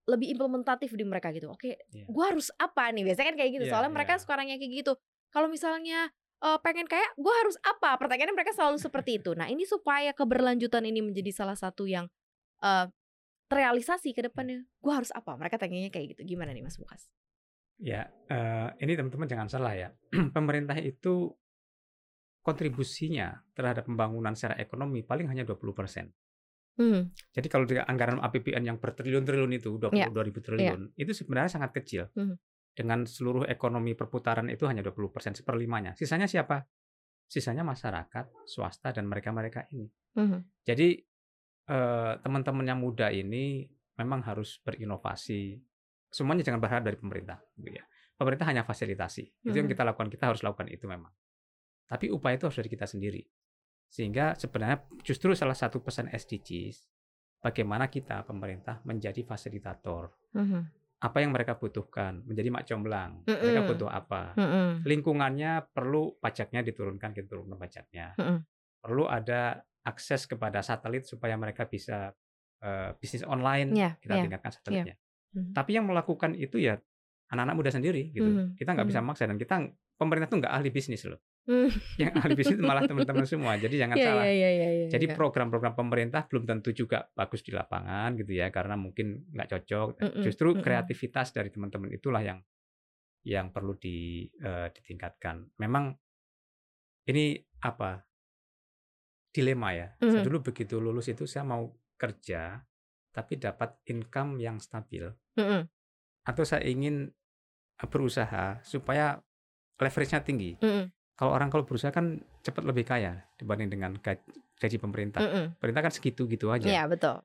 lebih 0.07 0.31
implementatif 0.39 0.95
di 0.95 1.03
mereka 1.03 1.35
gitu. 1.35 1.51
Oke, 1.51 1.75
Iya. 1.91 2.07
gua 2.07 2.31
harus 2.31 2.55
apa 2.63 2.95
nih? 2.95 3.03
Biasanya 3.03 3.35
kan 3.35 3.37
kayak 3.43 3.51
gitu. 3.59 3.65
Iya, 3.67 3.73
Soalnya 3.75 3.91
mereka 3.91 4.15
iya. 4.15 4.23
sekarang 4.23 4.47
yang 4.47 4.59
kayak 4.63 4.73
gitu. 4.87 4.93
Kalau 5.35 5.51
misalnya 5.51 6.07
eh, 6.37 6.59
pengen 6.63 6.87
kayak 6.87 7.17
gue 7.17 7.35
harus 7.43 7.57
apa 7.65 7.97
pertanyaannya 7.97 8.37
mereka 8.37 8.53
selalu 8.53 8.77
seperti 8.77 9.17
itu 9.21 9.33
nah 9.33 9.49
ini 9.49 9.65
supaya 9.65 10.13
keberlanjutan 10.13 10.85
ini 10.85 11.01
menjadi 11.01 11.33
salah 11.33 11.57
satu 11.57 11.89
yang 11.89 12.07
eh, 12.61 12.87
terrealisasi 13.49 14.13
ke 14.13 14.21
depannya 14.29 14.69
gue 14.85 14.93
harus 14.93 15.09
apa 15.17 15.33
mereka 15.41 15.57
tanyanya 15.57 15.89
kayak 15.89 16.13
gitu 16.17 16.37
gimana 16.37 16.53
nih 16.53 16.61
mas 16.61 16.77
Bukas 16.77 17.09
Ya, 17.77 18.09
eh, 18.33 18.69
ini 18.81 18.97
teman-teman 18.97 19.29
jangan 19.29 19.49
salah 19.53 19.77
ya. 19.77 19.93
Pemerintah 20.37 20.81
itu 20.81 21.29
kontribusinya 22.47 23.43
terhadap 23.51 23.91
pembangunan 23.91 24.39
secara 24.39 24.55
ekonomi 24.63 25.03
paling 25.03 25.27
hanya 25.27 25.43
20%. 25.43 26.07
hmm. 26.79 27.03
Jadi 27.35 27.47
kalau 27.51 27.67
di 27.67 27.75
anggaran 27.75 28.23
APBN 28.23 28.63
yang 28.63 28.79
bertriliun-triliun 28.79 29.53
itu, 29.59 29.75
22 29.83 29.99
Iya, 29.99 30.07
ribu 30.23 30.39
triliun, 30.39 30.95
itu 30.95 31.11
sebenarnya 31.11 31.59
sangat 31.59 31.75
kecil. 31.75 32.07
Mhm. 32.15 32.37
Dengan 32.77 33.09
seluruh 33.09 33.49
ekonomi 33.49 33.97
perputaran 33.97 34.47
itu 34.53 34.69
hanya 34.69 34.85
20%, 34.85 35.35
seperlimanya. 35.35 35.97
Sisanya 35.97 36.29
siapa? 36.29 36.63
Sisanya 37.27 37.65
masyarakat, 37.67 38.31
swasta, 38.47 38.93
dan 38.95 39.09
mereka-mereka 39.11 39.67
ini. 39.75 39.91
Mhm. 40.15 40.63
Jadi 40.63 40.89
eh, 41.67 42.15
teman-teman 42.23 42.63
yang 42.63 42.79
muda 42.79 43.11
ini 43.11 43.67
memang 43.99 44.23
harus 44.23 44.63
berinovasi. 44.63 45.59
Semuanya 46.15 46.47
jangan 46.47 46.63
berharap 46.63 46.87
dari 46.87 46.95
pemerintah, 46.95 47.43
gitu 47.59 47.75
ya. 47.75 47.83
Pemerintah 48.15 48.47
hanya 48.47 48.63
fasilitasi. 48.63 49.43
Itu 49.43 49.51
yang 49.51 49.67
Mhm. 49.67 49.75
kita 49.75 49.83
lakukan. 49.83 50.07
Kita 50.07 50.31
harus 50.31 50.47
lakukan 50.47 50.71
itu 50.71 50.87
memang. 50.87 51.11
Tapi 51.87 52.11
upaya 52.11 52.35
itu 52.35 52.51
harus 52.51 52.59
dari 52.59 52.71
kita 52.71 52.87
sendiri. 52.87 53.23
Sehingga 53.87 54.35
sebenarnya 54.35 54.83
justru 55.07 55.31
salah 55.39 55.55
satu 55.55 55.79
pesan 55.79 56.11
SDGs 56.11 56.91
bagaimana 57.39 57.87
kita 57.87 58.27
pemerintah 58.27 58.83
menjadi 58.83 59.23
fasilitator. 59.23 60.11
Mhm. 60.35 60.61
Apa 60.97 61.23
yang 61.23 61.31
mereka 61.31 61.55
butuhkan 61.55 62.25
menjadi 62.27 62.49
mak 62.51 62.65
comblang. 62.67 63.23
Mereka 63.29 63.61
Mm-mm. 63.63 63.71
butuh 63.71 63.91
apa? 63.93 64.35
Mhm. 64.35 64.83
Lingkungannya 64.83 65.53
perlu 65.71 66.17
pajaknya 66.19 66.65
diturunkan, 66.67 67.15
kita 67.15 67.27
turunkan 67.31 67.57
pajaknya 67.61 68.17
Mhm. 68.19 68.39
perlu 68.83 69.05
ada 69.07 69.63
akses 69.87 70.27
kepada 70.27 70.67
satelit 70.67 71.07
supaya 71.07 71.39
mereka 71.39 71.69
bisa 71.71 72.11
eh, 72.57 72.91
bisnis 72.97 73.21
online 73.29 73.77
Iya, 73.77 74.01
kita 74.01 74.17
iya, 74.17 74.23
tingkatkan 74.25 74.49
satelitnya. 74.51 74.97
Mhm. 75.37 75.53
Tapi 75.53 75.77
yang 75.77 75.85
melakukan 75.85 76.33
itu 76.33 76.57
ya 76.57 76.81
anak-anak 77.29 77.55
muda 77.55 77.71
sendiri 77.71 78.09
gitu. 78.17 78.25
Mhm, 78.27 78.57
Kita 78.57 78.73
nggak 78.73 78.89
bisa 78.89 79.05
mhm. 79.05 79.07
maksa 79.13 79.29
dan 79.29 79.37
kita 79.37 79.55
pemerintah 80.01 80.29
tuh 80.33 80.41
nggak 80.41 80.55
ahli 80.57 80.73
bisnis 80.73 81.05
loh. 81.05 81.21
Hmm. 81.47 81.71
Yang 82.03 82.13
ahli 82.19 82.35
bisnis 82.35 82.59
malah 82.59 82.83
teman-teman 82.85 83.23
semua. 83.23 83.55
Jadi 83.55 83.79
jangan 83.79 83.95
Iya, 83.95 84.07
salah. 84.11 84.25
iya, 84.27 84.35
iya, 84.35 84.51
iya, 84.51 84.69
iya, 84.69 84.87
Jadi 84.91 85.07
iya. 85.07 85.15
program-program 85.15 85.79
pemerintah 85.79 86.27
belum 86.27 86.43
tentu 86.43 86.75
juga 86.75 87.07
bagus 87.15 87.41
di 87.41 87.55
lapangan 87.55 88.19
gitu 88.19 88.35
ya 88.35 88.51
karena 88.51 88.75
mungkin 88.75 89.31
nggak 89.31 89.49
cocok. 89.55 89.89
Mm-mm, 90.03 90.23
Justru 90.27 90.53
mm-mm. 90.53 90.63
kreativitas 90.63 91.31
dari 91.31 91.49
teman-teman 91.49 91.95
itulah 91.95 92.21
yang 92.21 92.43
yang 93.23 93.51
perlu 93.51 93.75
di, 93.75 94.27
eh, 94.29 94.69
ditingkatkan. 94.71 95.55
Memang 95.59 95.95
ini 97.07 97.39
apa 97.61 98.03
dilema 99.31 99.71
ya. 99.71 99.95
Saya 99.99 100.23
Mhm. 100.23 100.27
dulu 100.27 100.39
begitu 100.45 100.79
lulus 100.79 101.07
itu 101.07 101.27
saya 101.27 101.45
mau 101.45 101.69
kerja 101.95 102.59
tapi 103.11 103.41
dapat 103.41 103.81
income 103.87 104.37
yang 104.37 104.61
stabil 104.61 105.09
Mhm. 105.35 105.63
atau 106.23 106.45
saya 106.45 106.67
ingin 106.67 107.09
eh, 107.77 107.89
berusaha 107.89 108.65
supaya 108.65 109.21
leverage-nya 109.77 110.25
tinggi. 110.25 110.57
Mhm. 110.57 110.96
Kalau 111.17 111.33
orang 111.33 111.49
kalau 111.49 111.65
berusaha 111.65 111.89
kan 111.89 112.21
cepat 112.45 112.63
lebih 112.69 112.85
kaya 112.85 113.25
dibanding 113.41 113.73
dengan 113.73 113.97
gaj- 114.05 114.21
gaji 114.61 114.77
pemerintah. 114.77 115.25
Mhm. 115.25 115.45
Pemerintah 115.57 115.83
kan 115.89 115.93
segitu-gitu 115.93 116.53
aja. 116.53 116.69
Iya 116.69 116.85
betul 116.87 117.25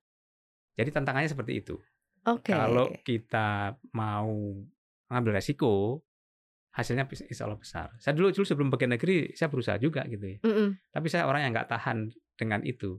Jadi 0.79 0.89
tantangannya 0.95 1.27
seperti 1.27 1.59
itu. 1.59 1.75
oke 2.23 2.47
Kalau 2.47 2.87
kita 3.03 3.75
mau 3.91 4.31
ngambil 5.11 5.43
resiko, 5.43 5.99
hasilnya 6.71 7.03
insya 7.27 7.43
Allah 7.43 7.59
besar. 7.59 7.91
Saya 7.99 8.15
dulu 8.15 8.31
dulu 8.31 8.47
sebelum 8.47 8.71
pergi 8.71 8.87
negeri, 8.87 9.17
saya 9.35 9.51
berusaha 9.51 9.75
juga 9.75 10.07
gitu 10.07 10.23
ya. 10.23 10.37
Mhm. 10.39 10.95
Tapi 10.95 11.07
saya 11.11 11.27
orang 11.27 11.43
yang 11.43 11.51
nggak 11.51 11.67
tahan 11.67 12.07
dengan 12.39 12.63
itu. 12.63 12.95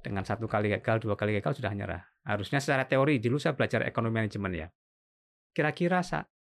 Dengan 0.00 0.22
satu 0.24 0.46
kali 0.46 0.70
gagal, 0.72 1.02
dua 1.02 1.18
kali 1.18 1.36
gagal 1.36 1.58
sudah 1.60 1.74
nyerah. 1.74 2.00
Harusnya 2.24 2.62
secara 2.62 2.86
teori, 2.86 3.18
dulu 3.18 3.36
saya 3.36 3.52
belajar 3.58 3.82
ekonomi 3.84 4.22
manajemen 4.22 4.52
ya. 4.54 4.68
Kira-kira 5.50 6.00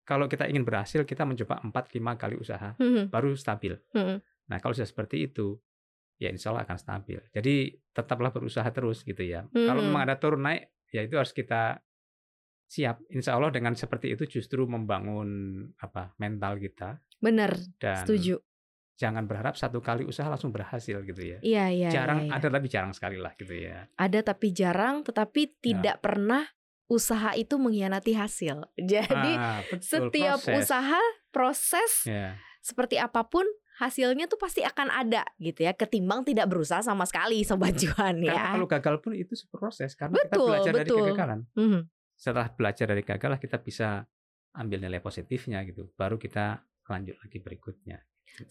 kalau 0.06 0.30
kita 0.30 0.46
ingin 0.46 0.62
berhasil, 0.62 1.02
kita 1.02 1.26
mencoba 1.26 1.60
4-5 1.60 2.14
kali 2.16 2.38
usaha, 2.38 2.78
Mhm. 2.78 3.10
baru 3.10 3.34
stabil. 3.34 3.74
Mhm. 3.92 4.22
Nah 4.46 4.58
kalau 4.62 4.72
sudah 4.72 4.86
seperti 4.86 5.26
itu, 5.26 5.58
ya 6.16 6.30
insya 6.30 6.54
Allah 6.54 6.64
akan 6.64 6.78
stabil. 6.78 7.20
Jadi 7.34 7.56
tetaplah 7.90 8.30
berusaha 8.30 8.70
terus 8.70 9.02
gitu 9.02 9.20
ya. 9.20 9.44
Kalau 9.50 9.82
Mhm. 9.82 9.88
memang 9.90 10.02
ada 10.06 10.16
turun 10.16 10.46
naik, 10.46 10.70
ya 10.90 11.02
itu 11.02 11.18
harus 11.18 11.34
kita 11.34 11.82
siap. 12.66 13.02
Insya 13.10 13.34
Allah 13.34 13.50
dengan 13.50 13.74
seperti 13.74 14.14
itu 14.14 14.26
justru 14.32 14.66
membangun 14.66 15.30
apa 15.78 16.14
mental 16.18 16.58
kita 16.58 16.98
bener 17.16 17.58
dan 17.80 18.06
setuju 18.06 18.38
jangan 18.96 19.26
berharap 19.26 19.56
satu 19.56 19.82
kali 19.82 20.06
usaha 20.06 20.28
langsung 20.28 20.52
berhasil 20.52 21.02
gitu 21.04 21.20
ya. 21.20 21.40
iya 21.42 21.66
iya 21.68 21.90
jarang 21.90 22.26
iya, 22.26 22.32
iya. 22.32 22.36
ada 22.38 22.48
tapi 22.50 22.68
jarang 22.70 22.94
sekali 22.94 23.18
lah 23.18 23.34
gitu 23.36 23.52
ya. 23.52 23.88
ada 23.92 24.20
tapi 24.22 24.52
jarang 24.52 25.04
tetapi 25.04 25.58
tidak 25.60 26.00
pernah 26.00 26.46
usaha 26.86 27.34
itu 27.34 27.58
mengkhianati 27.58 28.14
hasil. 28.14 28.62
Jadi 28.78 29.32
Ah, 29.36 29.62
betul, 29.66 29.82
setiap 30.12 30.38
proses. 30.38 30.58
usaha 30.62 31.02
proses 31.30 31.92
Ya. 32.06 32.38
seperti 32.62 32.96
apa 32.98 33.26
pun 33.26 33.46
hasilnya 33.76 34.26
tuh 34.26 34.38
pasti 34.38 34.62
akan 34.62 34.88
ada 34.88 35.26
gitu 35.38 35.66
ya. 35.66 35.74
Ketimbang 35.74 36.24
tidak 36.24 36.48
berusaha 36.48 36.80
sama 36.80 37.04
sekali 37.04 37.42
sobat 37.44 37.76
cuan 37.76 38.16
Karena 38.18 38.32
ya. 38.32 38.46
kalau 38.54 38.68
gagal 38.70 38.96
pun 39.02 39.12
itu 39.12 39.34
proses 39.50 39.94
karena 39.94 40.16
kita 40.16 40.30
Betul, 40.32 40.48
belajar 40.48 40.72
betul. 40.72 40.80
dari 40.80 40.90
kegagalan. 41.12 41.40
Mhm. 41.54 41.82
Setelah 42.16 42.48
belajar 42.50 42.86
dari 42.88 43.04
gagal 43.04 43.30
lah 43.30 43.42
kita 43.42 43.58
bisa 43.60 43.88
ambil 44.56 44.80
nilai 44.80 45.04
positifnya 45.04 45.60
gitu. 45.68 45.92
Baru 45.94 46.16
kita 46.16 46.64
lanjut 46.86 47.18
lagi 47.20 47.38
berikutnya. 47.40 48.00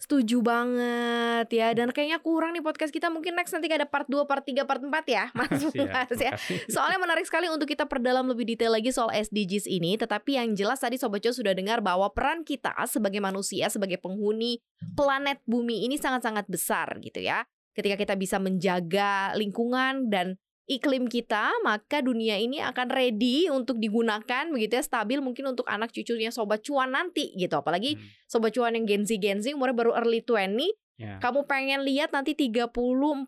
Setuju 0.01 0.41
banget 0.41 1.47
ya. 1.53 1.71
Dan 1.77 1.93
kayaknya 1.93 2.17
kurang 2.23 2.57
nih 2.57 2.63
podcast 2.65 2.89
kita. 2.89 3.13
Mungkin 3.13 3.37
next 3.37 3.53
nanti 3.53 3.69
ada 3.69 3.85
part 3.85 4.09
2, 4.09 4.25
part 4.25 4.41
3, 4.41 4.65
part 4.65 4.81
4 4.81 4.91
ya 5.05 5.29
Mas 5.37 5.51
Siap, 5.61 5.73
Bungas 5.77 6.17
ya. 6.17 6.31
Soalnya 6.67 6.97
menarik 6.97 7.25
sekali 7.29 7.47
untuk 7.51 7.69
kita 7.69 7.85
perdalam 7.85 8.25
lebih 8.25 8.49
detail 8.49 8.73
lagi 8.73 8.89
soal 8.89 9.13
SDGs 9.13 9.69
ini. 9.69 9.95
Tetapi 9.99 10.41
yang 10.41 10.57
jelas 10.57 10.81
tadi 10.81 10.97
Sobat 10.97 11.21
Cuan 11.21 11.35
sudah 11.35 11.53
dengar 11.53 11.85
bahwa 11.85 12.09
peran 12.11 12.41
kita 12.41 12.73
sebagai 12.89 13.21
manusia 13.21 13.67
Sebagai 13.69 14.01
penghuni 14.01 14.61
planet 14.97 15.41
bumi 15.45 15.85
ini 15.85 15.99
sangat-sangat 16.01 16.49
besar 16.49 16.97
gitu 17.01 17.21
ya. 17.21 17.45
Ketika 17.75 17.99
kita 17.99 18.15
bisa 18.15 18.39
menjaga 18.39 19.35
lingkungan 19.35 20.07
dan 20.07 20.39
iklim 20.65 21.05
kita 21.09 21.49
Maka 21.61 22.01
dunia 22.01 22.37
ini 22.37 22.61
akan 22.61 22.89
ready 22.89 23.49
untuk 23.49 23.77
digunakan 23.77 24.49
begitu 24.49 24.77
ya 24.77 24.83
Stabil 24.83 25.21
mungkin 25.21 25.53
untuk 25.53 25.65
anak 25.69 25.93
cucunya 25.93 26.29
Sobat 26.29 26.65
Cuan 26.65 26.93
nanti 26.93 27.33
gitu 27.37 27.57
Apalagi 27.57 27.97
Hmm, 27.97 28.05
Sobat 28.25 28.51
Cuan 28.53 28.73
yang 28.73 28.85
Gen 28.89 29.03
Z 29.05 29.17
Gen 29.21 29.39
Z 29.41 29.53
umurnya 29.53 29.77
baru 29.77 29.91
early 29.97 30.25
20 30.25 30.73
ya. 30.97 31.19
kamu 31.21 31.45
pengen 31.45 31.83
lihat 31.85 32.11
nanti 32.11 32.33
30, 32.33 32.71
40, 32.71 33.27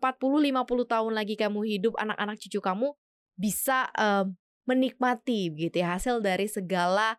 tahun 0.88 1.12
lagi 1.14 1.34
kamu 1.36 1.60
hidup 1.68 1.94
anak-anak 2.00 2.36
cucu 2.40 2.58
kamu 2.58 2.88
bisa 3.38 3.88
eh, 3.94 4.26
menikmati 4.68 5.48
gitu 5.54 5.80
ya 5.80 5.96
hasil 5.96 6.20
dari 6.20 6.44
segala 6.50 7.16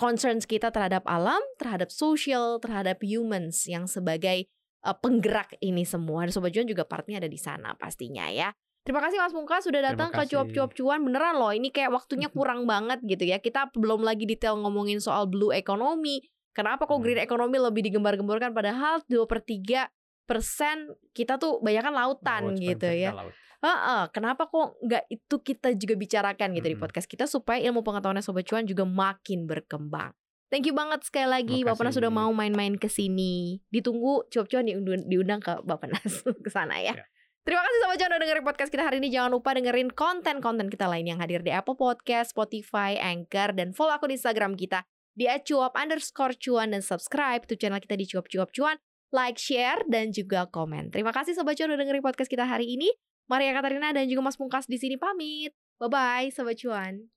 concerns 0.00 0.48
kita 0.48 0.72
terhadap 0.72 1.04
alam, 1.04 1.40
terhadap 1.60 1.92
social, 1.92 2.56
terhadap 2.56 3.04
humans 3.04 3.68
yang 3.68 3.84
sebagai 3.84 4.48
eh, 4.84 4.96
penggerak 5.04 5.60
ini 5.60 5.84
semua. 5.84 6.24
Dan 6.24 6.32
Sobat 6.32 6.56
Cuan 6.56 6.64
juga 6.64 6.88
partnya 6.88 7.20
ada 7.20 7.28
di 7.28 7.36
sana 7.36 7.76
pastinya 7.76 8.32
ya. 8.32 8.48
Terima 8.80 9.04
kasih 9.04 9.20
Mas 9.20 9.36
Pungkas 9.36 9.62
sudah 9.68 9.84
datang 9.84 10.08
ke 10.08 10.24
cuap-cuap 10.24 10.72
cuan 10.72 11.04
beneran 11.04 11.36
loh 11.36 11.52
ini 11.52 11.68
kayak 11.68 11.92
waktunya 11.92 12.32
kurang 12.36 12.64
banget 12.64 12.98
gitu 13.04 13.28
ya 13.28 13.36
kita 13.36 13.68
belum 13.76 14.00
lagi 14.00 14.24
detail 14.24 14.56
ngomongin 14.56 14.98
soal 14.98 15.28
blue 15.28 15.52
economy 15.52 16.24
kenapa 16.50 16.88
kok 16.88 16.96
Hmm. 16.96 17.04
green 17.04 17.20
economy 17.20 17.60
lebih 17.60 17.82
digembar-gemborkan 17.86 18.56
padahal 18.56 19.04
2 19.06 19.28
per 19.28 19.44
3 19.44 19.86
persen 20.24 20.94
kita 21.12 21.36
tuh 21.36 21.58
banyak 21.60 21.90
lautan 21.90 22.54
Laut, 22.54 22.58
gitu 22.58 22.86
ya 22.86 23.10
laut. 23.12 23.34
Heeh, 23.60 24.02
kenapa 24.16 24.48
kok 24.48 24.80
nggak 24.80 25.04
itu 25.12 25.36
kita 25.44 25.76
juga 25.76 25.94
bicarakan 26.00 26.48
gitu 26.56 26.64
di 26.64 26.72
Mm-mm. 26.72 26.80
podcast 26.80 27.04
kita 27.04 27.28
supaya 27.28 27.60
ilmu 27.60 27.84
pengetahuannya 27.84 28.24
Sobat 28.24 28.48
Cuan 28.48 28.64
juga 28.64 28.88
makin 28.88 29.44
berkembang. 29.44 30.16
Thank 30.48 30.64
you 30.64 30.74
banget 30.74 31.04
sekali 31.04 31.28
lagi 31.28 31.60
Bapak 31.60 31.84
Nas 31.84 31.94
sudah 31.94 32.08
mau 32.08 32.32
main-main 32.32 32.74
ke 32.74 32.88
sini. 32.88 33.60
Ditunggu 33.68 34.26
Cuap 34.32 34.48
Cuan 34.48 34.64
diundang, 34.64 35.04
diundang 35.04 35.44
ke 35.44 35.60
Bapak 35.60 35.92
Nas 35.92 36.24
ke 36.44 36.48
sana 36.48 36.80
ya. 36.80 36.96
Ya. 36.96 37.04
Terima 37.50 37.66
kasih 37.66 37.78
Sobat 37.82 37.98
Cuan 37.98 38.10
udah 38.14 38.22
dengerin 38.22 38.46
podcast 38.46 38.70
kita 38.70 38.84
hari 38.86 39.02
ini. 39.02 39.10
Jangan 39.10 39.34
lupa 39.34 39.50
dengerin 39.58 39.90
konten-konten 39.90 40.70
kita 40.70 40.86
lain 40.86 41.02
yang 41.10 41.18
hadir 41.18 41.42
di 41.42 41.50
Apple 41.50 41.74
Podcast, 41.74 42.30
Spotify, 42.30 42.94
Anchor, 42.94 43.58
dan 43.58 43.74
follow 43.74 43.90
aku 43.90 44.06
di 44.06 44.14
Instagram 44.14 44.54
kita 44.54 44.86
di 45.18 45.26
@cuap 45.26 45.74
underscore 45.74 46.38
cuan 46.38 46.70
dan 46.70 46.78
subscribe 46.78 47.42
to 47.50 47.58
channel 47.58 47.82
kita 47.82 47.98
di 47.98 48.06
cuap 48.06 48.30
cuap 48.30 48.54
cuan. 48.54 48.78
Like, 49.10 49.42
share, 49.42 49.82
dan 49.90 50.14
juga 50.14 50.46
komen. 50.46 50.94
Terima 50.94 51.10
kasih 51.10 51.34
Sobat 51.34 51.58
Cuan 51.58 51.74
udah 51.74 51.82
dengerin 51.82 52.06
podcast 52.06 52.30
kita 52.30 52.46
hari 52.46 52.70
ini. 52.70 52.86
Maria 53.26 53.50
Katarina 53.50 53.90
dan 53.90 54.06
juga 54.06 54.30
Mas 54.30 54.38
Pungkas 54.38 54.70
di 54.70 54.78
sini 54.78 54.94
pamit. 54.94 55.50
Bye 55.82 55.90
bye 55.90 56.30
Sobat 56.30 56.54
Cuan. 56.54 57.10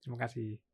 Terima 0.00 0.16
kasih. 0.16 0.67